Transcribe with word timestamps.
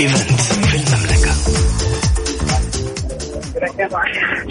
إيفنت 0.00 0.40
في 0.40 0.76
المملكة. 0.76 1.32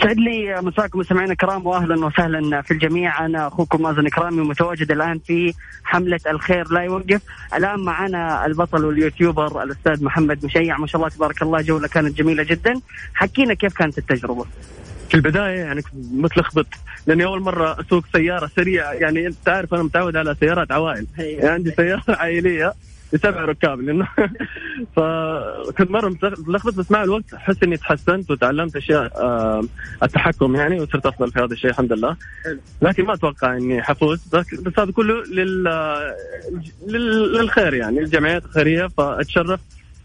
سعد 0.04 0.18
لي 0.18 0.62
مساكم 0.62 1.00
مستمعينا 1.00 1.32
الكرام 1.32 1.68
واهلا 1.68 2.06
وسهلا 2.06 2.62
في 2.62 2.72
الجميع. 2.72 3.26
أنا 3.26 3.48
أخوكم 3.48 3.82
مازن 3.82 4.08
كرامي 4.08 4.42
متواجد 4.42 4.92
الآن 4.92 5.20
في 5.20 5.54
حملة 5.84 6.20
الخير 6.30 6.72
لا 6.72 6.82
يوقف. 6.82 7.22
الآن 7.56 7.80
معنا 7.80 8.46
البطل 8.46 8.86
واليوتيوبر 8.86 9.64
الأستاذ 9.64 10.04
محمد 10.04 10.46
مشيع. 10.46 10.78
ما 10.78 10.88
شاء 10.88 11.02
الله 11.02 11.10
تبارك 11.10 11.42
الله 11.42 11.62
جولة 11.62 11.88
كانت 11.88 12.18
جميلة 12.18 12.44
جدا. 12.44 12.82
حكينا 13.14 13.54
كيف 13.54 13.74
كانت 13.74 13.98
التجربة؟ 13.98 14.46
في 15.10 15.16
البداية 15.16 15.60
يعني 15.60 15.82
كنت 15.82 15.94
متلخبط 16.12 16.68
لأني 17.08 17.26
أول 17.26 17.42
مرة 17.42 17.80
أسوق 17.82 18.04
سيارة 18.14 18.50
سريعة. 18.56 18.92
يعني 18.92 19.28
أنت 19.28 19.50
عارف 19.50 19.74
أنا 19.74 19.84
متعود 19.84 20.16
على 20.16 20.36
سيارات 20.40 20.72
عوائل. 20.72 21.08
يعني 21.18 21.50
عندي 21.50 21.72
سيارة 21.72 22.04
عائلية. 22.08 22.74
بسبع 23.14 23.46
ركاب 23.46 23.82
لأنه 23.82 24.08
فكنت 24.96 25.92
مرة 25.92 26.10
متلخبط 26.10 26.74
بس 26.74 26.92
مع 26.92 27.04
الوقت 27.04 27.34
احس 27.34 27.64
إني 27.64 27.78
تحسنت 27.78 28.32
وتعلمت 28.32 28.76
أشياء 28.76 29.12
التحكم 30.04 30.56
يعني 30.56 30.82
وصرت 30.82 31.06
أفضل 31.06 31.32
في 31.32 31.40
هذا 31.40 31.54
الشيء 31.54 31.70
الحمد 31.70 31.94
لله. 31.94 32.16
لكن 32.82 33.06
ما 33.06 33.14
أتوقع 33.14 33.58
إني 33.58 33.84
حفوز 33.84 34.28
بس, 34.34 34.56
بس 34.56 34.80
هذا 34.80 34.92
كله 34.92 35.24
لل... 35.24 35.64
لل... 36.88 37.34
للخير 37.34 37.74
يعني 37.74 38.00
الجمعيات 38.00 38.46
الخيريه 38.46 38.88
فأتشرف 38.88 39.60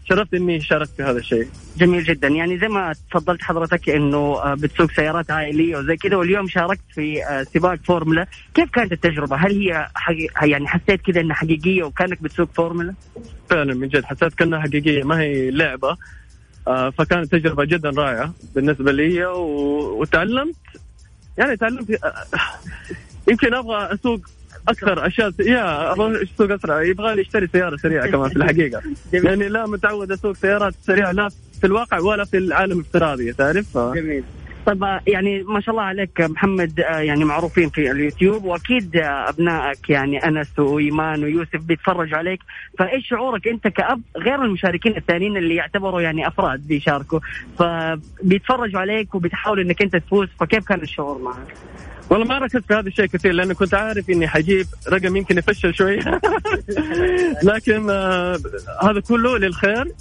شرفت 0.09 0.33
إني 0.33 0.61
شاركت 0.61 0.91
في 0.97 1.03
هذا 1.03 1.17
الشيء. 1.17 1.47
جميل 1.77 2.03
جدا 2.03 2.27
يعني 2.27 2.59
زي 2.59 2.67
ما 2.67 2.93
تفضلت 3.11 3.43
حضرتك 3.43 3.89
إنه 3.89 4.17
آه، 4.17 4.53
بتسوق 4.53 4.91
سيارات 4.91 5.31
عائلية 5.31 5.77
وزي 5.77 5.95
كذا 5.95 6.15
واليوم 6.15 6.47
شاركت 6.47 6.81
في 6.93 7.25
آه، 7.25 7.43
سباق 7.43 7.79
فورمولا، 7.83 8.27
كيف 8.53 8.69
كانت 8.69 8.91
التجربة؟ 8.91 9.35
هل 9.35 9.61
هي 9.61 9.87
حقي... 9.95 10.27
يعني 10.49 10.67
حسيت 10.67 11.01
كذا 11.01 11.21
إنها 11.21 11.35
حقيقية 11.35 11.83
وكأنك 11.83 12.21
بتسوق 12.21 12.49
فورمولا؟ 12.53 12.93
فعلا 13.49 13.73
من 13.73 13.87
جد 13.87 14.03
حسيت 14.03 14.33
كأنها 14.33 14.59
حقيقية 14.59 15.03
ما 15.03 15.19
هي 15.19 15.51
لعبة 15.51 15.97
آه، 16.67 16.89
فكانت 16.89 17.31
تجربة 17.31 17.65
جدا 17.65 17.89
رائعة 17.89 18.33
بالنسبة 18.55 18.91
لي 18.91 19.25
وتعلمت 19.25 20.55
يعني 21.37 21.57
تعلمت 21.57 21.99
يمكن 23.29 23.53
أبغى 23.53 23.93
أسوق 23.93 24.19
أكثر 24.67 25.07
أشياء 25.07 25.31
يا 25.39 25.91
أبغى 25.91 26.23
اسوق 26.23 26.51
أسرع. 26.51 26.81
يبغى 26.81 27.15
لي 27.15 27.21
اشتري 27.21 27.47
سيارة 27.47 27.75
سريعة 27.75 28.07
كمان 28.07 28.29
في 28.29 28.35
الحقيقة. 28.35 28.81
يعني 29.13 29.47
لا 29.47 29.65
متعود 29.65 30.11
أسوق 30.11 30.33
سيارات 30.33 30.73
سريعة 30.81 31.11
لا 31.11 31.29
في 31.61 31.67
الواقع 31.67 31.99
ولا 31.99 32.25
في 32.25 32.37
العالم 32.37 32.79
الافتراضي 32.79 33.33
تعرف. 33.33 33.77
جميل. 33.77 34.23
طيب 34.65 34.83
آه، 34.83 35.01
يعني 35.07 35.43
ما 35.43 35.61
شاء 35.61 35.75
الله 35.75 35.83
عليك 35.85 36.21
محمد 36.21 36.79
آه، 36.79 36.99
يعني 36.99 37.25
معروفين 37.25 37.69
في 37.69 37.91
اليوتيوب 37.91 38.45
وأكيد 38.45 38.95
آه، 38.95 39.29
أبنائك 39.29 39.89
يعني 39.89 40.17
أنس 40.17 40.59
وإيمان 40.59 41.23
ويوسف 41.23 41.61
بيتفرجوا 41.61 42.17
عليك. 42.17 42.39
فإيش 42.79 43.07
شعورك 43.07 43.47
أنت 43.47 43.67
كأب 43.67 44.01
غير 44.17 44.43
المشاركين 44.43 44.97
الثانيين 44.97 45.37
اللي 45.37 45.55
يعتبروا 45.55 46.01
يعني 46.01 46.27
أفراد 46.27 46.67
بيشاركوا؟ 46.67 47.19
فبيتفرجوا 47.59 48.79
عليك 48.79 49.15
وبتحاول 49.15 49.59
إنك 49.59 49.81
أنت 49.81 49.95
تفوز 49.95 50.27
فكيف 50.39 50.67
كان 50.67 50.81
الشعور 50.81 51.21
معك؟ 51.21 51.55
والله 52.09 52.25
ما 52.25 52.37
ركزت 52.37 52.65
في 52.67 52.73
هذا 52.73 52.87
الشيء 52.87 53.05
كثير 53.05 53.31
لأنه 53.31 53.53
كنت 53.53 53.73
عارف 53.73 54.09
إني 54.09 54.27
حجيب 54.27 54.67
رقم 54.89 55.15
يمكن 55.15 55.37
يفشل 55.37 55.73
شوي. 55.75 55.99
لكن 57.49 57.89
آه 57.89 58.39
هذا 58.83 58.99
كله 58.99 59.37
للخير 59.37 59.91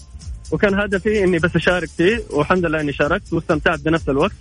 وكان 0.50 0.74
هدفي 0.80 1.24
إني 1.24 1.38
بس 1.38 1.56
أشارك 1.56 1.88
فيه 1.88 2.22
والحمد 2.30 2.66
لله 2.66 2.80
إني 2.80 2.92
شاركت 2.92 3.32
واستمتعت 3.32 3.80
بنفس 3.80 4.08
الوقت. 4.08 4.32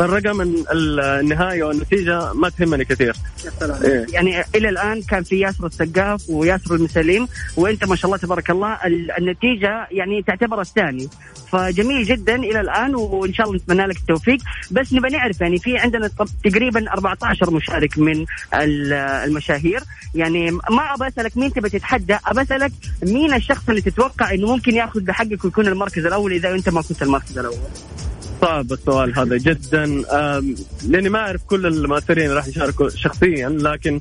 فالرقم 0.00 0.64
النهايه 0.72 1.64
والنتيجة 1.64 2.32
ما 2.32 2.48
تهمني 2.48 2.84
كثير. 2.84 3.16
إيه؟ 3.62 4.06
يعني 4.12 4.44
إلى 4.54 4.68
الآن 4.68 5.02
كان 5.02 5.22
في 5.22 5.40
ياسر 5.40 5.66
السقاف 5.66 6.30
وياسر 6.30 6.74
المسليم 6.74 7.28
وأنت 7.56 7.84
ما 7.84 7.96
شاء 7.96 8.06
الله 8.06 8.16
تبارك 8.16 8.50
الله 8.50 8.78
النتيجة 9.18 9.86
يعني 9.90 10.22
تعتبر 10.22 10.60
الثاني. 10.60 11.08
فجميل 11.52 12.04
جدا 12.04 12.34
إلى 12.34 12.60
الآن 12.60 12.94
وإن 12.94 13.34
شاء 13.34 13.46
الله 13.46 13.58
نتمنى 13.58 13.86
لك 13.86 13.96
التوفيق. 13.96 14.38
بس 14.70 14.92
نبغى 14.92 15.10
نعرف 15.10 15.40
يعني 15.40 15.58
في 15.58 15.78
عندنا 15.78 16.10
تقريبا 16.44 16.92
14 16.92 17.50
مشارك 17.50 17.98
من 17.98 18.26
المشاهير. 18.54 19.80
يعني 20.14 20.50
ما 20.50 20.94
أبى 20.94 21.08
أسألك 21.08 21.36
مين 21.36 21.52
تبى 21.52 21.68
تتحدى 21.68 22.18
أبى 22.26 22.42
أسألك 22.42 22.72
مين 23.02 23.34
الشخص 23.34 23.68
اللي 23.68 23.80
تتوقع 23.80 24.34
إنه 24.34 24.46
ممكن 24.46 24.74
ياخذ 24.74 25.00
بحقك 25.00 25.44
ويكون 25.44 25.66
المركز 25.66 26.06
الأول 26.06 26.32
إذا 26.32 26.54
أنت 26.54 26.68
ما 26.68 26.82
كنت 26.82 27.02
المركز 27.02 27.38
الأول؟ 27.38 27.58
صعب 28.40 28.72
السؤال 28.72 29.18
هذا 29.18 29.36
جدا. 29.36 29.84
لأني 30.88 31.08
ما 31.08 31.18
أعرف 31.18 31.42
كل 31.44 31.66
المؤثرين 31.66 32.30
راح 32.30 32.46
يشاركوا 32.46 32.88
شخصيا 32.88 33.48
لكن 33.48 34.00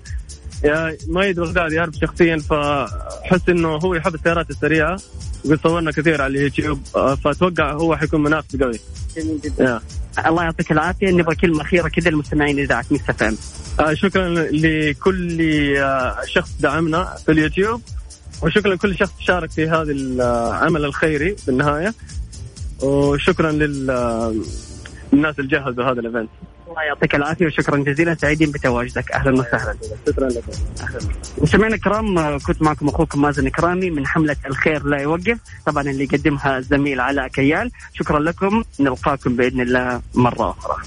يا 0.63 0.97
مايد 1.07 1.39
بغداد 1.39 1.71
يعرف 1.71 1.95
شخصيا 2.01 2.37
فحس 2.37 3.49
إنه 3.49 3.69
هو 3.69 3.95
يحب 3.95 4.15
السيارات 4.15 4.49
السريعة 4.49 4.99
وقد 5.45 5.59
صورنا 5.63 5.91
كثير 5.91 6.21
على 6.21 6.37
اليوتيوب 6.37 6.79
آه، 6.95 7.15
فأتوقع 7.15 7.71
هو 7.71 7.95
حيكون 7.95 8.23
منافس 8.23 8.55
قوي. 8.55 8.79
جميل 9.17 9.39
جدا. 9.41 9.79
الله 10.25 10.43
يعطيك 10.43 10.71
العافية. 10.71 11.11
نبغى 11.11 11.35
كلمة 11.35 11.61
أخيرة 11.61 11.87
كذا 11.87 12.09
للمستمعين 12.09 12.59
اذاعه 12.59 12.85
Mix 12.91 13.09
FM. 13.09 13.37
آه 13.79 13.93
شكرا 13.93 14.29
لكل 14.51 15.41
آه، 15.77 16.17
شخص 16.25 16.49
دعمنا 16.59 17.15
في 17.25 17.31
اليوتيوب 17.31 17.81
وشكرا 18.41 18.73
لكل 18.75 18.97
شخص 18.97 19.13
شارك 19.19 19.51
في 19.51 19.69
هذا 19.69 19.91
العمل 19.91 20.85
الخيري 20.85 21.35
في 21.35 21.49
وشكرا 22.83 23.51
للناس 23.51 25.39
اللي 25.39 25.47
جهزوا 25.47 25.83
هذا 25.83 25.99
الايفنت 25.99 26.29
الله 26.69 26.81
يعطيك 26.81 27.15
العافية 27.15 27.45
وشكرا 27.45 27.77
جزيلا. 27.77 28.15
سعيدين 28.15 28.51
بتواجدك. 28.51 29.11
أهلا 29.11 29.31
وسهلا. 29.31 29.75
شكرا 30.07 30.29
لك. 30.29 30.43
مستمعينا 31.37 31.75
الكرام 31.75 32.37
كنت 32.37 32.61
معكم 32.61 32.87
أخوكم 32.87 33.21
مازن 33.21 33.49
كرامي 33.49 33.89
من 33.89 34.07
حملة 34.07 34.35
الخير 34.45 34.83
لا 34.83 34.97
يوقف. 34.97 35.37
طبعا 35.65 35.83
اللي 35.83 36.03
يقدمها 36.03 36.57
الزميل 36.57 36.99
علاء 37.01 37.27
كيال. 37.27 37.71
شكرا 37.93 38.19
لكم. 38.19 38.63
نلقاكم 38.79 39.35
بإذن 39.35 39.61
الله 39.61 40.01
مرة 40.13 40.55
أخرى. 40.59 40.77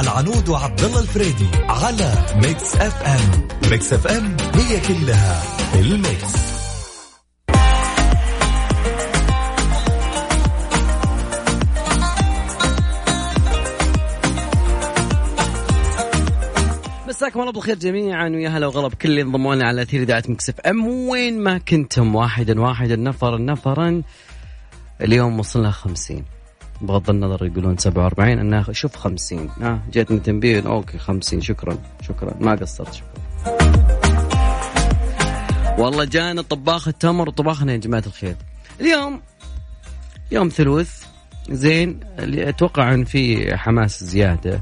العنود 0.00 0.48
وعبد 0.48 0.80
الله 0.80 1.00
الفريدي 1.00 1.46
على 1.68 2.12
Mix 2.34 2.76
FM. 2.76 3.48
Mix 3.70 3.92
FM 3.92 4.36
هي 4.54 4.80
كلها 4.80 5.42
ال 5.74 5.89
mix. 5.89 6.50
مساكم 17.08 17.40
الله 17.40 17.52
بالخير 17.52 17.78
جميعا 17.78 18.28
ويا 18.28 18.48
هلا 18.48 18.66
وغلا 18.66 18.88
بكل 18.88 19.08
اللي 19.08 19.22
انضموا 19.22 19.64
على 19.64 19.82
اثير 19.82 20.02
اذاعه 20.02 20.24
Mix 20.28 20.48
FM. 20.48 20.86
وين 20.88 21.40
ما 21.40 21.58
كنتم 21.58 22.14
واحدا 22.14 22.60
واحدا 22.60 22.96
نفرا 22.96 23.38
نفرا 23.38 24.02
اليوم 25.00 25.38
وصلنا 25.38 25.70
50 25.70 26.24
بغض 26.80 27.10
النظر 27.10 27.46
يقولون 27.46 27.76
47 27.78 28.38
أنا 28.38 28.64
شوف 28.72 28.96
50 28.96 29.48
ها 29.60 29.80
جاتني 29.92 30.20
تنبيه 30.20 30.66
أوكي 30.66 30.98
50 30.98 31.40
شكرا 31.40 31.78
شكرا. 32.02 32.34
ما 32.40 32.54
قصرت 32.54 32.94
شكرا. 32.94 33.10
والله 35.78 36.04
جانا 36.04 36.42
طباخ 36.42 36.88
التمر. 36.88 37.28
وطباخنا 37.28 37.72
يا 37.72 37.76
جماعة 37.76 38.02
الخير. 38.06 38.36
اليوم 38.80 39.20
يوم 40.30 40.48
ثلوث. 40.48 41.04
زين 41.50 42.00
اللي 42.18 42.48
أتوقع 42.48 42.94
إن 42.94 43.04
في 43.04 43.56
حماس 43.56 44.04
زيادة. 44.04 44.60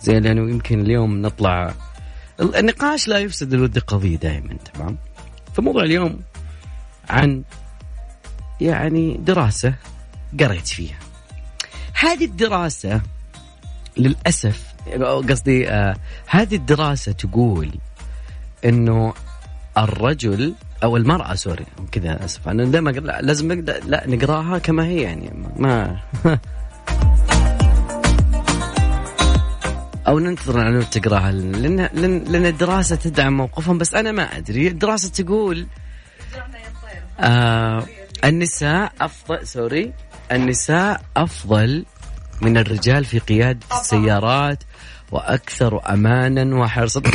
زين 0.00 0.22
لأنه 0.22 0.50
يمكن 0.50 0.80
اليوم 0.80 1.22
نطلع. 1.22 1.74
النقاش 2.40 3.08
لا 3.08 3.18
يفسد 3.18 3.54
الود 3.54 3.78
قضيه 3.78 4.16
دائما 4.16 4.56
تمام؟ 4.74 4.98
فموضوع 5.54 5.82
اليوم 5.82 6.20
عن 7.10 7.42
يعني 8.60 9.16
دراسة 9.16 9.74
قريت 10.40 10.68
فيها. 10.68 11.03
هذه 11.94 12.24
الدراسة 12.24 13.00
للأسف 13.96 14.74
قصدي 15.30 15.70
آه 15.70 15.96
هذه 16.26 16.54
الدراسة 16.54 17.12
تقول 17.12 17.70
إنه 18.64 19.14
الرجل 19.78 20.54
أو 20.82 20.96
المرأة 20.96 21.34
سوري 21.34 21.66
كذا 21.92 22.24
أسف 22.24 22.48
أنا 22.48 22.64
دائما 22.64 22.90
لا 22.90 23.22
لازم 23.22 23.52
نقدر 23.52 23.80
لا 23.86 24.04
نقراها 24.06 24.58
كما 24.58 24.86
هي 24.86 25.02
يعني 25.02 25.30
ما 25.56 25.96
أو 30.08 30.18
ننتظر 30.18 30.60
العنود 30.60 30.84
تقراها 30.84 31.32
لأن 31.32 31.88
لأن, 31.92 32.46
الدراسة 32.46 32.96
تدعم 32.96 33.36
موقفهم 33.36 33.78
بس 33.78 33.94
أنا 33.94 34.12
ما 34.12 34.22
أدري 34.22 34.68
الدراسة 34.68 35.08
تقول 35.08 35.66
آه 37.20 37.86
النساء 38.24 38.92
أفضل 39.00 39.46
سوري 39.46 39.92
النساء 40.32 41.00
أفضل 41.16 41.84
من 42.42 42.56
الرجال 42.56 43.04
في 43.04 43.18
قياده 43.18 43.66
السيارات 43.72 44.62
وأكثر 45.12 45.92
امانا 45.92 46.56
وحرصا. 46.56 47.02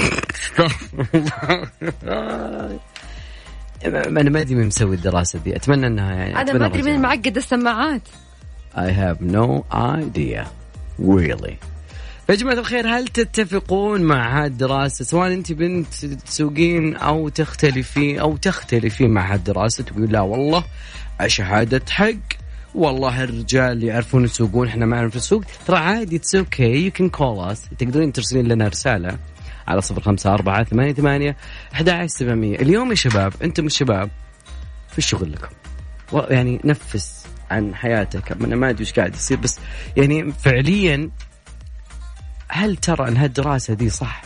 أنا 3.86 4.10
ما 4.10 4.42
أدري 4.42 4.56
مين 4.56 4.68
مسوي 4.68 4.96
الدراسة 4.96 5.40
دي. 5.40 5.56
أتمنى 5.56 5.88
إنها 5.88 6.14
يعني 6.14 6.42
أنا 6.42 6.54
ما 6.54 6.66
أدري 6.66 6.82
مين 6.82 7.02
معقد 7.02 7.38
السماعات. 7.38 8.02
I 8.76 8.92
have 8.92 9.22
no 9.22 9.66
idea. 9.74 10.46
Really. 11.00 11.56
يا 12.30 12.36
جماعة 12.36 12.60
الخير 12.60 12.88
هل 12.88 13.08
تتفقون 13.08 14.02
مع 14.02 14.44
هالدراسة 14.44 15.06
سواء 15.06 15.34
أنت 15.34 15.52
بنت 15.52 16.06
تسوقين 16.06 16.96
أو 16.96 17.30
تختلفين 17.30 18.20
أو 18.20 18.38
تختلفين 18.38 19.10
مع 19.10 19.34
هالدراسة 19.34 19.84
تقول 19.84 20.12
لا 20.12 20.22
والله 20.22 20.64
شهادة 21.28 21.82
حق. 21.90 22.39
والله 22.76 23.24
الرجال 23.24 23.72
اللي 23.72 23.88
يعرفون 23.88 24.24
يسوقون 24.24 24.68
إحنا 24.68 24.86
ما 24.86 24.96
نعرف 24.96 25.16
نسوق 25.16 25.44
ترى 25.68 25.78
عادي 25.78 26.16
it's 26.16 26.36
okay 26.36 26.86
you 26.86 26.92
can 26.92 27.10
call 27.10 27.52
us 27.52 27.66
تقدرين 27.80 28.14
ترسلين 28.14 28.48
لنا 28.48 28.68
رسالة 28.68 29.18
على 29.68 29.82
صفر 29.82 30.02
خمسة 30.02 30.34
أربعة 30.34 30.64
ثمانية 30.64 30.94
ثمانية 30.94 31.38
أحد 31.74 32.06
سبعمية. 32.06 32.56
اليوم 32.56 32.90
يا 32.90 32.96
شباب 32.96 33.34
أنتم 33.44 33.66
الشباب 33.66 34.10
في 34.92 34.98
الشغل 34.98 35.32
لكم؟ 35.32 35.56
يعني 36.30 36.60
نفس 36.64 37.26
عن 37.52 37.76
حياتك 37.76 38.32
أنا 38.32 38.56
ما 38.56 38.70
أدري 38.70 38.84
وش 38.84 38.94
قاعد 38.94 39.16
يصير 39.16 39.38
بس 39.38 39.60
يعني 39.98 40.32
فعليا 40.32 41.10
هل 42.48 42.76
ترى 42.76 43.08
أن 43.08 43.18
هالدراسة 43.18 43.74
دي 43.74 43.90
صح؟ 43.90 44.22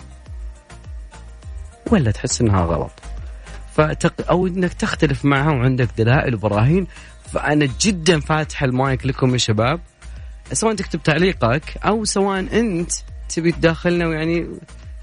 ولا 1.92 2.12
تحس 2.12 2.42
أنها 2.42 2.66
غلط؟ 2.66 2.92
فتق... 3.75 4.30
أو 4.30 4.48
أنك 4.48 4.74
تختلف 4.74 5.25
معها 5.25 5.51
وعندك 5.51 5.90
دلائل 5.98 6.36
وبراهين 6.36 6.88
فأنا 7.33 7.68
جدا 7.81 8.19
فاتح 8.19 8.63
المايك 8.63 9.06
لكم 9.06 9.33
يا 9.33 9.38
شباب. 9.38 9.80
سواء 10.53 10.75
تكتب 10.75 11.03
تعليقك 11.03 11.77
أو 11.85 12.06
سواء 12.06 12.39
أنت 12.39 12.91
تبي 13.30 13.51
تداخلنا 13.51 14.07
ويعني 14.07 14.47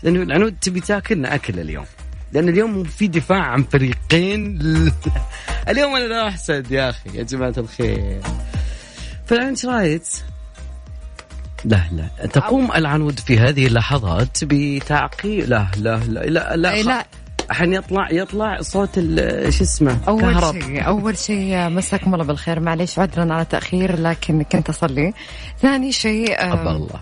لأنه 0.03 0.23
العنود 0.23 0.57
تبي 0.61 0.81
تاكلنا 0.81 1.35
أكل 1.35 1.61
اليوم. 1.61 1.87
لأن 2.33 2.49
اليوم 2.49 2.85
في 2.85 3.09
دفاع 3.09 3.43
عن 3.43 3.63
فريقين. 3.63 4.59
اليوم 5.69 5.97
أنا 5.97 6.05
لا 6.05 6.29
أحسد 6.29 6.73
يا 6.73 6.91
أخي 6.91 7.19
يا 7.19 7.23
جماعة 7.23 7.55
الخير. 7.59 8.21
فأنت 9.27 9.67
رايت؟ 9.67 10.09
لا 11.65 11.83
لا. 11.93 12.27
تقوم 12.27 12.73
العنود 12.73 13.21
في 13.21 13.39
هذه 13.39 13.67
اللحظات 13.67 14.39
بتعقيب 14.43 15.49
لا 15.49 15.67
لا 15.77 15.97
لا 15.97 16.21
لا 16.21 16.57
لا, 16.57 16.73
إيه، 16.73 16.83
لا. 16.83 17.07
الحين 17.51 17.73
يطلع 17.73 18.09
يطلع 18.11 18.61
صوت 18.61 18.95
شو 19.49 19.65
اسمه؟ 19.65 19.99
أول 20.09 20.63
شيء 20.63 20.87
أول 20.87 21.19
شيء 21.19 21.69
مساكم 21.69 22.15
الله 22.15 22.25
بالخير. 22.25 22.61
معليش 22.61 22.99
عذرا 22.99 23.35
على 23.35 23.45
تأخير 23.45 24.01
لكن 24.01 24.43
كنت 24.43 24.69
أصلي. 24.69 25.13
ثاني 25.63 25.93
شيء 25.93 26.53
الله. 26.53 27.01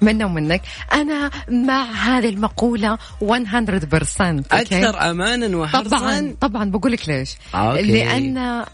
منا 0.00 0.26
ومنك 0.26 0.62
أنا 0.92 1.30
مع 1.48 1.82
هذه 1.82 2.28
المقولة 2.28 2.98
100% 3.20 4.44
أكثر 4.52 5.10
أمانا 5.10 5.56
وحرصا. 5.56 5.98
طبعا 5.98 6.36
طبعا. 6.40 6.70
بقول 6.70 6.92
لك 6.92 7.08
ليش؟ 7.08 7.36
أوكي. 7.54 7.82
لأن 7.82 8.64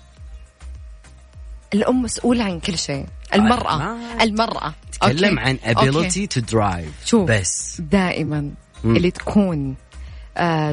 الأم 1.74 2.02
مسؤولة 2.02 2.44
عن 2.44 2.60
كل 2.60 2.78
شيء. 2.78 3.06
المرأة 3.34 3.82
آه. 3.82 4.22
المرأة. 4.22 4.74
تكلم 4.92 5.38
عن 5.38 5.58
ability 5.66 6.26
to 6.36 6.40
drive. 6.54 7.06
شوف 7.06 7.30
بس. 7.30 7.80
دائما. 7.80 8.50
اللي 8.84 9.10
تكون 9.10 9.68
آه 9.70 9.87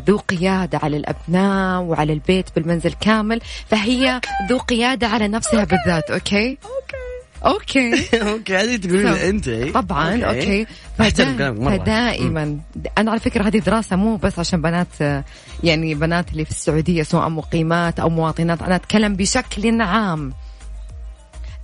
ذو 0.08 0.18
قيادة 0.18 0.78
على 0.84 0.98
الأبناء 0.98 1.82
وعلى 1.82 2.14
البيت 2.14 2.46
بالمنزل 2.56 2.94
كامل. 2.94 3.42
فهي 3.68 4.22
ذو 4.50 4.58
قيادة 4.58 5.08
على 5.08 5.28
نفسها 5.28 5.64
بالذات 5.64 6.12
okay? 6.12 6.58
okay. 6.66 7.16
okay. 7.46 8.56
هذه 8.62 8.76
تقولين 8.76 9.08
أنت. 9.08 9.50
طبعا 9.50 10.24
okay, 10.24 10.68
فدائما. 10.98 12.60
أنا 12.98 13.12
على 13.12 13.20
فكرة 13.20 13.48
هذه 13.48 13.58
دراسة 13.60 13.96
مو 13.96 14.16
بس 14.16 14.40
عشان 14.40 14.62
بنات 14.62 15.24
يعني 15.64 15.96
بنات 15.96 16.32
اللي 16.32 16.46
في 16.46 16.52
السعودية 16.52 17.04
سواء 17.04 17.30
مقيمات 17.30 18.00
أو 18.00 18.10
مواطنات. 18.10 18.62
أنا 18.62 18.76
أتكلم 18.76 19.16
بشكل 19.16 19.82
عام. 19.82 20.34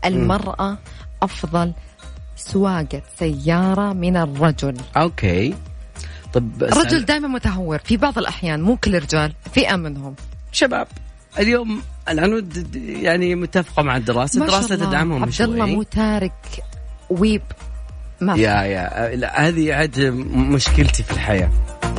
المرأة 0.06 0.78
أفضل 1.24 1.74
سواقة 2.36 3.02
سيارة 3.20 3.94
من 3.94 4.18
الرجل. 4.18 4.78
okay. 4.98 5.54
طب 6.34 6.64
الرجل 6.64 7.06
دائما 7.06 7.28
متهور 7.28 7.78
في 7.78 7.98
بعض 7.98 8.18
الأحيان 8.18 8.62
مو 8.62 8.76
كل 8.76 8.96
الرجال 8.96 9.34
فئه 9.54 9.76
منهم 9.76 10.16
شباب 10.52 10.88
اليوم 11.40 11.82
العنود 12.10 12.76
يعني 12.76 13.36
متفقة 13.36 13.84
مع 13.84 13.98
الدراسة 13.98 14.42
الدراسه 14.42 14.76
تدعمهم 14.76 15.24
عبد 15.24 15.42
الله 15.42 15.66
مو 15.66 15.84
تارك 15.84 16.64
ويب. 17.10 17.42
ما 18.22 18.36
يا 18.36 18.62
يا 18.64 19.48
هذه 19.48 19.74
عاد 19.74 20.00
مشكلتي 20.34 21.04
في 21.04 21.12
الحياة. 21.12 21.52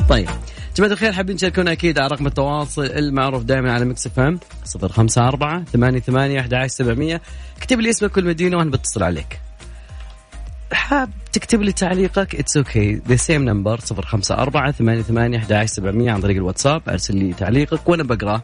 طيب 0.09 0.29
جماعة 0.77 0.91
الخير 0.91 1.13
حابين 1.13 1.35
تشاركونا 1.35 1.71
أكيد 1.71 1.99
على 1.99 2.07
رقم 2.07 2.27
التواصل 2.27 2.85
المعروف 2.85 3.43
دائما 3.43 3.73
على 3.73 3.85
Mix 3.85 4.07
FM 4.07 4.39
صفر 4.63 4.91
خمسة 4.91 5.27
أربعة 5.27 5.63
ثمانية 5.63 5.99
ثمانية 5.99 6.39
أحد 6.39 6.53
عشر 6.53 6.67
سبعمية. 6.67 7.21
اكتب 7.57 7.79
لي 7.79 7.89
اسمك 7.89 8.17
والمدينة 8.17 8.57
وأنا 8.57 8.71
بتصل 8.71 9.03
عليك. 9.03 9.39
حاب 10.73 11.09
تكتب 11.33 11.61
لي 11.61 11.71
تعليقك 11.71 12.35
it's 12.35 12.57
okay 12.57 13.01
the 13.07 13.15
same 13.15 13.45
number 13.45 13.79
صفر 13.79 14.05
خمسة 14.05 14.35
أربعة 14.35 14.71
ثمانية 14.71 15.01
ثمانية 15.01 15.37
أحد 15.37 15.53
عشر 15.53 15.73
سبعمية. 15.73 16.11
عن 16.11 16.21
طريق 16.21 16.37
الواتساب 16.37 16.81
أرسل 16.89 17.15
لي 17.15 17.33
تعليقك 17.33 17.89
وأنا 17.89 18.03
بقراه 18.03 18.43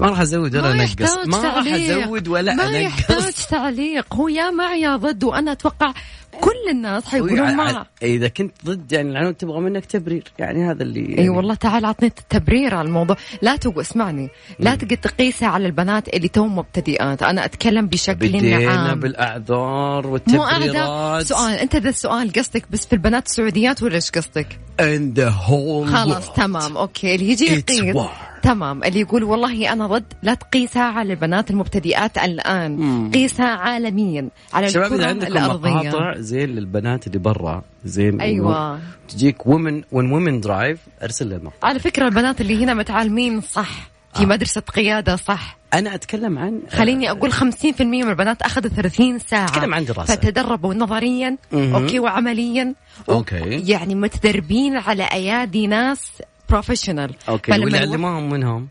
ما 0.00 0.06
راح 0.06 0.20
أزود 0.20 0.56
ولا 0.56 0.72
أنقص. 0.72 1.16
ما 1.26 1.38
راح 1.42 1.66
أزود 1.66 2.28
ولا 2.28 2.54
ما 2.54 2.64
يحتاج 2.64 3.32
تعليق. 3.50 4.14
هو 4.14 4.28
يا 4.28 4.50
مع 4.50 4.74
يا 4.74 4.96
ضد 4.96 5.24
وأنا 5.24 5.52
أتوقع 5.52 5.94
كل 6.40 6.70
الناس 6.70 7.04
حيقولون 7.04 7.56
مع 7.56 7.86
إذا 8.02 8.28
كنت 8.28 8.52
ضد 8.64 8.92
يعني 8.92 9.10
العنود 9.10 9.34
تبغى 9.34 9.60
منك 9.60 9.84
تبرير. 9.84 10.24
يعني 10.38 10.70
هذا 10.70 10.82
اللي 10.82 11.00
يعني 11.00 11.18
اي 11.18 11.28
والله 11.28 11.54
تعال 11.54 11.84
أعطني 11.84 12.12
تبرير 12.30 12.74
على 12.74 12.88
الموضوع. 12.88 13.16
لا 13.42 13.56
تقول 13.56 13.80
اسمعني. 13.80 14.28
لا 14.58 14.74
تقعد 14.74 14.98
تقيسها 14.98 15.48
على 15.48 15.66
البنات 15.66 16.08
اللي 16.08 16.28
توهم 16.28 16.58
مبتدئات. 16.58 17.22
أنا 17.22 17.44
أتكلم 17.44 17.86
بشكل 17.86 18.54
عام. 18.66 19.00
بالأعذار 19.00 20.06
والتبريرات. 20.06 21.26
سؤال. 21.26 21.54
أنت 21.54 21.76
ذا 21.76 21.88
السؤال. 21.88 22.32
قصدك 22.32 22.64
بس 22.70 22.86
في 22.86 22.92
البنات 22.92 23.26
السعوديات 23.26 23.82
ولا 23.82 23.94
إيش 23.94 24.10
قصدك؟ 24.10 24.58
in 24.80 25.16
the 25.18 25.30
whole 25.30 25.86
خلاص 25.86 26.28
world. 26.28 26.34
تمام. 26.34 26.76
أوكي. 26.76 27.14
اللي 27.14 27.30
يجي 27.30 27.44
يقيس. 27.44 27.96
تمام. 28.42 28.84
اللي 28.84 29.00
يقول 29.00 29.24
والله 29.24 29.72
أنا 29.72 29.86
ضد 29.86 30.04
لا 30.22 30.34
تقيسها 30.34 30.82
على 30.82 31.12
البنات 31.12 31.50
المبتدئات 31.50 32.18
الآن. 32.18 32.76
مم. 32.76 33.10
قيسها 33.14 33.46
عالميا. 33.46 34.28
على 34.52 34.68
شباب 34.68 34.92
إذا 34.92 35.06
عندكم 35.06 35.32
الأرضية. 35.32 35.90
زين 36.24 36.48
للبنات 36.48 37.06
اللي 37.06 37.18
برا. 37.18 37.62
زين 37.84 38.20
أيوه. 38.20 38.80
تجيك 39.08 39.46
ومن 39.46 39.82
وين 39.92 40.12
ومن 40.12 40.40
درايف 40.40 40.78
أرسل 41.02 41.28
لنا 41.28 41.50
على 41.62 41.78
فكرة 41.78 42.04
البنات 42.08 42.40
اللي 42.40 42.64
هنا 42.64 42.74
متعلمين 42.74 43.40
صح 43.40 43.90
في 44.14 44.22
آه. 44.22 44.26
مدرسة 44.26 44.60
قيادة 44.60 45.16
صح. 45.16 45.56
أنا 45.74 45.94
أتكلم 45.94 46.38
عن 46.38 46.60
خليني 46.70 47.10
أقول 47.10 47.32
50% 47.32 47.80
من 47.80 48.08
البنات 48.08 48.42
أخذوا 48.42 48.70
30 48.70 49.18
ساعة. 49.18 49.44
أتكلم 49.44 49.74
عن 49.74 49.84
دراسة. 49.84 50.14
فتدربوا 50.14 50.74
نظريا 50.74 51.36
م-م. 51.52 51.74
أوكي 51.74 51.98
وعمليا. 51.98 52.74
أوكي. 53.08 53.70
يعني 53.70 53.94
متدربين 53.94 54.76
على 54.76 55.02
أيادي 55.02 55.66
ناس 55.66 56.22
professional 56.50 57.14
أوكي 57.28 57.52
واللي 57.52 57.78
علموهم 57.78 58.30
منهم. 58.30 58.68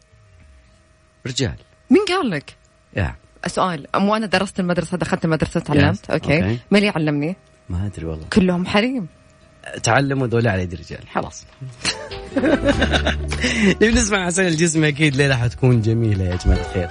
رجال. 1.28 1.56
مين 1.90 2.06
قال 2.08 2.30
لك؟ 2.30 2.56
يا. 2.96 3.16
سؤال. 3.48 3.88
مو 3.96 4.16
أنا 4.16 4.26
درست 4.26 4.60
المدرسة 4.60 4.98
دخلت 4.98 5.26
المدرسة 5.26 5.60
تعلمت. 5.60 6.10
okay, 6.10 6.36
okay. 6.36 6.60
مين 6.72 6.82
اللي 6.82 6.90
علمني؟ 6.90 7.36
ما 7.70 7.86
أدري 7.86 8.06
والله. 8.06 8.26
كلهم 8.34 8.66
حريم. 8.66 9.08
تعلموا 9.84 10.28
ذولا 10.28 10.52
على 10.52 10.62
يد 10.62 10.74
رجال 10.76 11.00
خلاص. 11.14 11.46
نبي 13.82 13.92
نسمع 13.92 14.26
حسن 14.26 14.46
الجسم 14.46 14.84
أكيد 14.84 15.16
ليلة 15.16 15.36
حتكون 15.36 15.82
جميلة 15.82 16.24
يا 16.26 16.36
جماعة 16.36 16.60
الخير. 16.60 16.90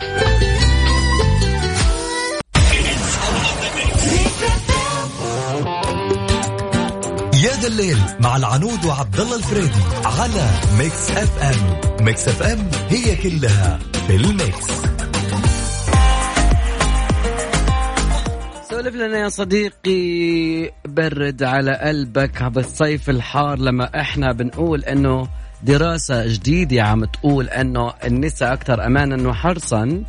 يا 7.45 7.61
ذا 7.61 7.69
الليل 7.69 7.99
مع 8.21 8.37
العنود 8.37 8.85
وعبد 8.85 9.21
الله 9.21 9.37
الفريدي 9.37 9.83
على 10.05 10.51
ميكس 10.79 11.11
أف 11.11 11.43
أم. 11.43 12.05
ميكس 12.05 12.29
أف 12.29 12.43
أم 12.43 12.71
هي 12.89 13.17
كلها 13.17 13.79
في 14.07 14.17
الميكس. 14.17 15.02
سولف 18.83 18.97
لنا 18.97 19.19
يا 19.19 19.29
صديقي. 19.29 20.71
برد 20.85 21.43
على 21.43 21.73
قلبك 21.73 22.43
بالصيف 22.43 23.11
الحار 23.11 23.59
لما 23.59 24.01
إحنا 24.01 24.33
بنقول 24.33 24.85
إنه 24.85 25.29
دراسة 25.63 26.27
جديدة 26.27 26.83
عم 26.83 27.05
تقول 27.05 27.49
إنه 27.49 27.93
النساء 28.05 28.53
أكثر 28.53 28.87
امانا 28.87 29.29
وحرصا. 29.29 30.05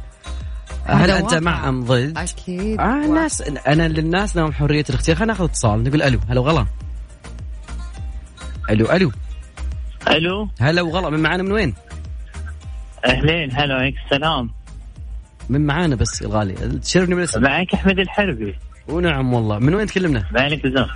هل 0.86 1.12
أنت. 1.12 1.34
مع 1.34 1.70
أم 1.70 1.84
ضد؟ 1.84 2.18
أكيد. 2.18 2.80
آه 2.80 3.06
الناس 3.06 3.42
أنا 3.42 3.88
للناس 3.88 4.36
لهم 4.36 4.54
حرية 4.54 4.86
الاختيار 4.90 5.18
خلينا 5.18 5.34
ناخذ 5.34 5.44
اتصال. 5.44 5.84
نقول 5.84 6.02
ألو. 6.02 6.20
هلا 6.30 6.40
وغلا. 6.40 6.66
ألو 8.70 8.86
ألو. 8.86 9.12
ألو. 10.08 10.50
هلا 10.62 10.82
وغلا. 10.82 11.10
من 11.10 11.20
معانا 11.20 11.44
من 11.44 11.52
وين؟ 11.52 11.74
أهلين. 13.06 13.52
هلا 13.52 13.74
عليك 13.74 13.96
السلام. 14.06 14.50
من 15.50 15.66
معانا 15.66 15.96
بس 15.96 16.22
يا 16.22 16.28
الغالي 16.28 16.54
تشرفني 16.80 17.16
بالاسم 17.16 17.42
معك 17.42 17.74
أحمد 17.74 18.00
الحربي 18.00 18.56
ونعم 18.88 19.34
والله 19.34 19.60
من 19.60 19.76
وين 19.76 19.88
تكلمنا؟ 19.88 20.24
زين 20.38 20.88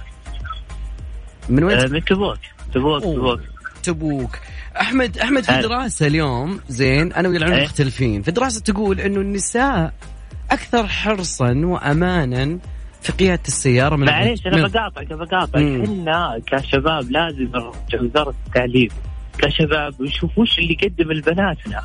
من 1.49 1.63
وين؟ 1.63 1.77
أه، 1.77 1.85
من 1.85 2.03
تبوك 2.05 2.37
تبوك. 2.73 3.03
تبوك 3.03 3.39
تبوك 3.83 4.37
أحمد 4.81 5.17
أحمد 5.17 5.43
في. 5.43 5.61
دراسة 5.61 6.07
اليوم 6.07 6.59
زين 6.69 7.13
أنا 7.13 7.29
ويا 7.29 7.37
العنود 7.37 7.57
إيه. 7.57 7.63
مختلفين 7.65 8.21
في 8.21 8.31
دراسة 8.31 8.61
تقول 8.61 8.99
إنه 8.99 9.21
النساء 9.21 9.93
أكثر 10.51 10.87
حرصا 10.87 11.61
وامانا 11.65 12.59
في 13.01 13.11
قيادة 13.11 13.41
السيارة 13.47 13.95
من 13.95 14.05
معليش 14.05 14.47
أنا 14.47 14.67
بقاطعك 14.67 15.07
بقاطعك. 15.13 15.63
إحنا 15.63 16.41
كشباب 16.47 17.11
لازم 17.11 17.43
نرجع 17.43 18.01
وزارة 18.01 18.33
التعليم 18.47 18.89
كشباب 19.37 20.01
ونشوف 20.01 20.37
وش 20.37 20.59
اللي 20.59 20.77
يقدم 20.81 21.11
لبناتنا 21.11 21.83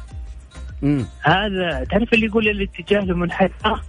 مم. 0.83 1.07
هذا 1.23 1.85
تعرف 1.91 2.15
اللي 2.15 2.27
يقول 2.27 2.49
الاتجاه 2.49 3.01
المنحدر 3.01 3.81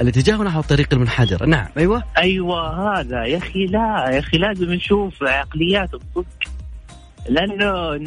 الاتجاه 0.00 0.36
نحو 0.36 0.60
الطريق 0.60 0.88
المنحدر 0.92 1.46
نعم 1.46 1.66
أيوه 1.76 2.04
أيوه 2.18 3.00
هذا 3.00 3.24
يا 3.24 3.38
أخي 3.38 3.66
لا 3.66 4.08
يا 4.12 4.18
أخي 4.18 4.38
لازم 4.38 4.72
نشوف 4.72 5.22
عقليات 5.22 5.94
الصدق 5.94 6.26
لأنه 7.28 7.98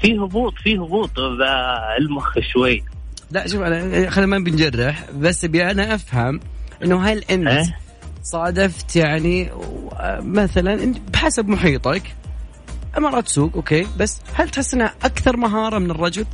في 0.00 0.18
هبوط 0.18 0.54
في 0.54 0.76
هبوط 0.76 1.10
بالمخ 1.20 2.38
شوي 2.52 2.82
لا 3.30 3.46
شوف 3.46 3.62
انا 3.62 4.10
خلينا 4.10 4.38
ما 4.38 4.44
بنجرح 4.44 5.04
بس 5.16 5.44
ابي 5.44 5.70
أنا 5.70 5.94
أفهم 5.94 6.40
إنه 6.84 7.02
هل 7.02 7.24
أنت 7.30 7.48
إيه؟ 7.48 7.78
صادفت 8.22 8.96
يعني 8.96 9.50
مثلا 10.18 10.94
بحسب 11.12 11.48
محيطك 11.48 12.02
أمارات 12.98 13.28
سوق 13.28 13.54
okay 13.54 13.86
بس 13.98 14.20
هل 14.34 14.48
تحس 14.48 14.74
إنها 14.74 14.94
أكثر 15.04 15.36
مهارة 15.36 15.78
من 15.78 15.90
الرجل؟ 15.90 16.24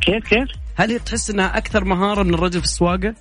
كيف 0.00 0.28
كيف؟ 0.28 0.48
هل 0.76 0.98
تحس 1.00 1.30
إنها 1.30 1.58
أكثر 1.58 1.84
مهارة 1.84 2.22
من 2.22 2.34
الرجل 2.34 2.58
في 2.58 2.64
السواقة؟ 2.66 3.14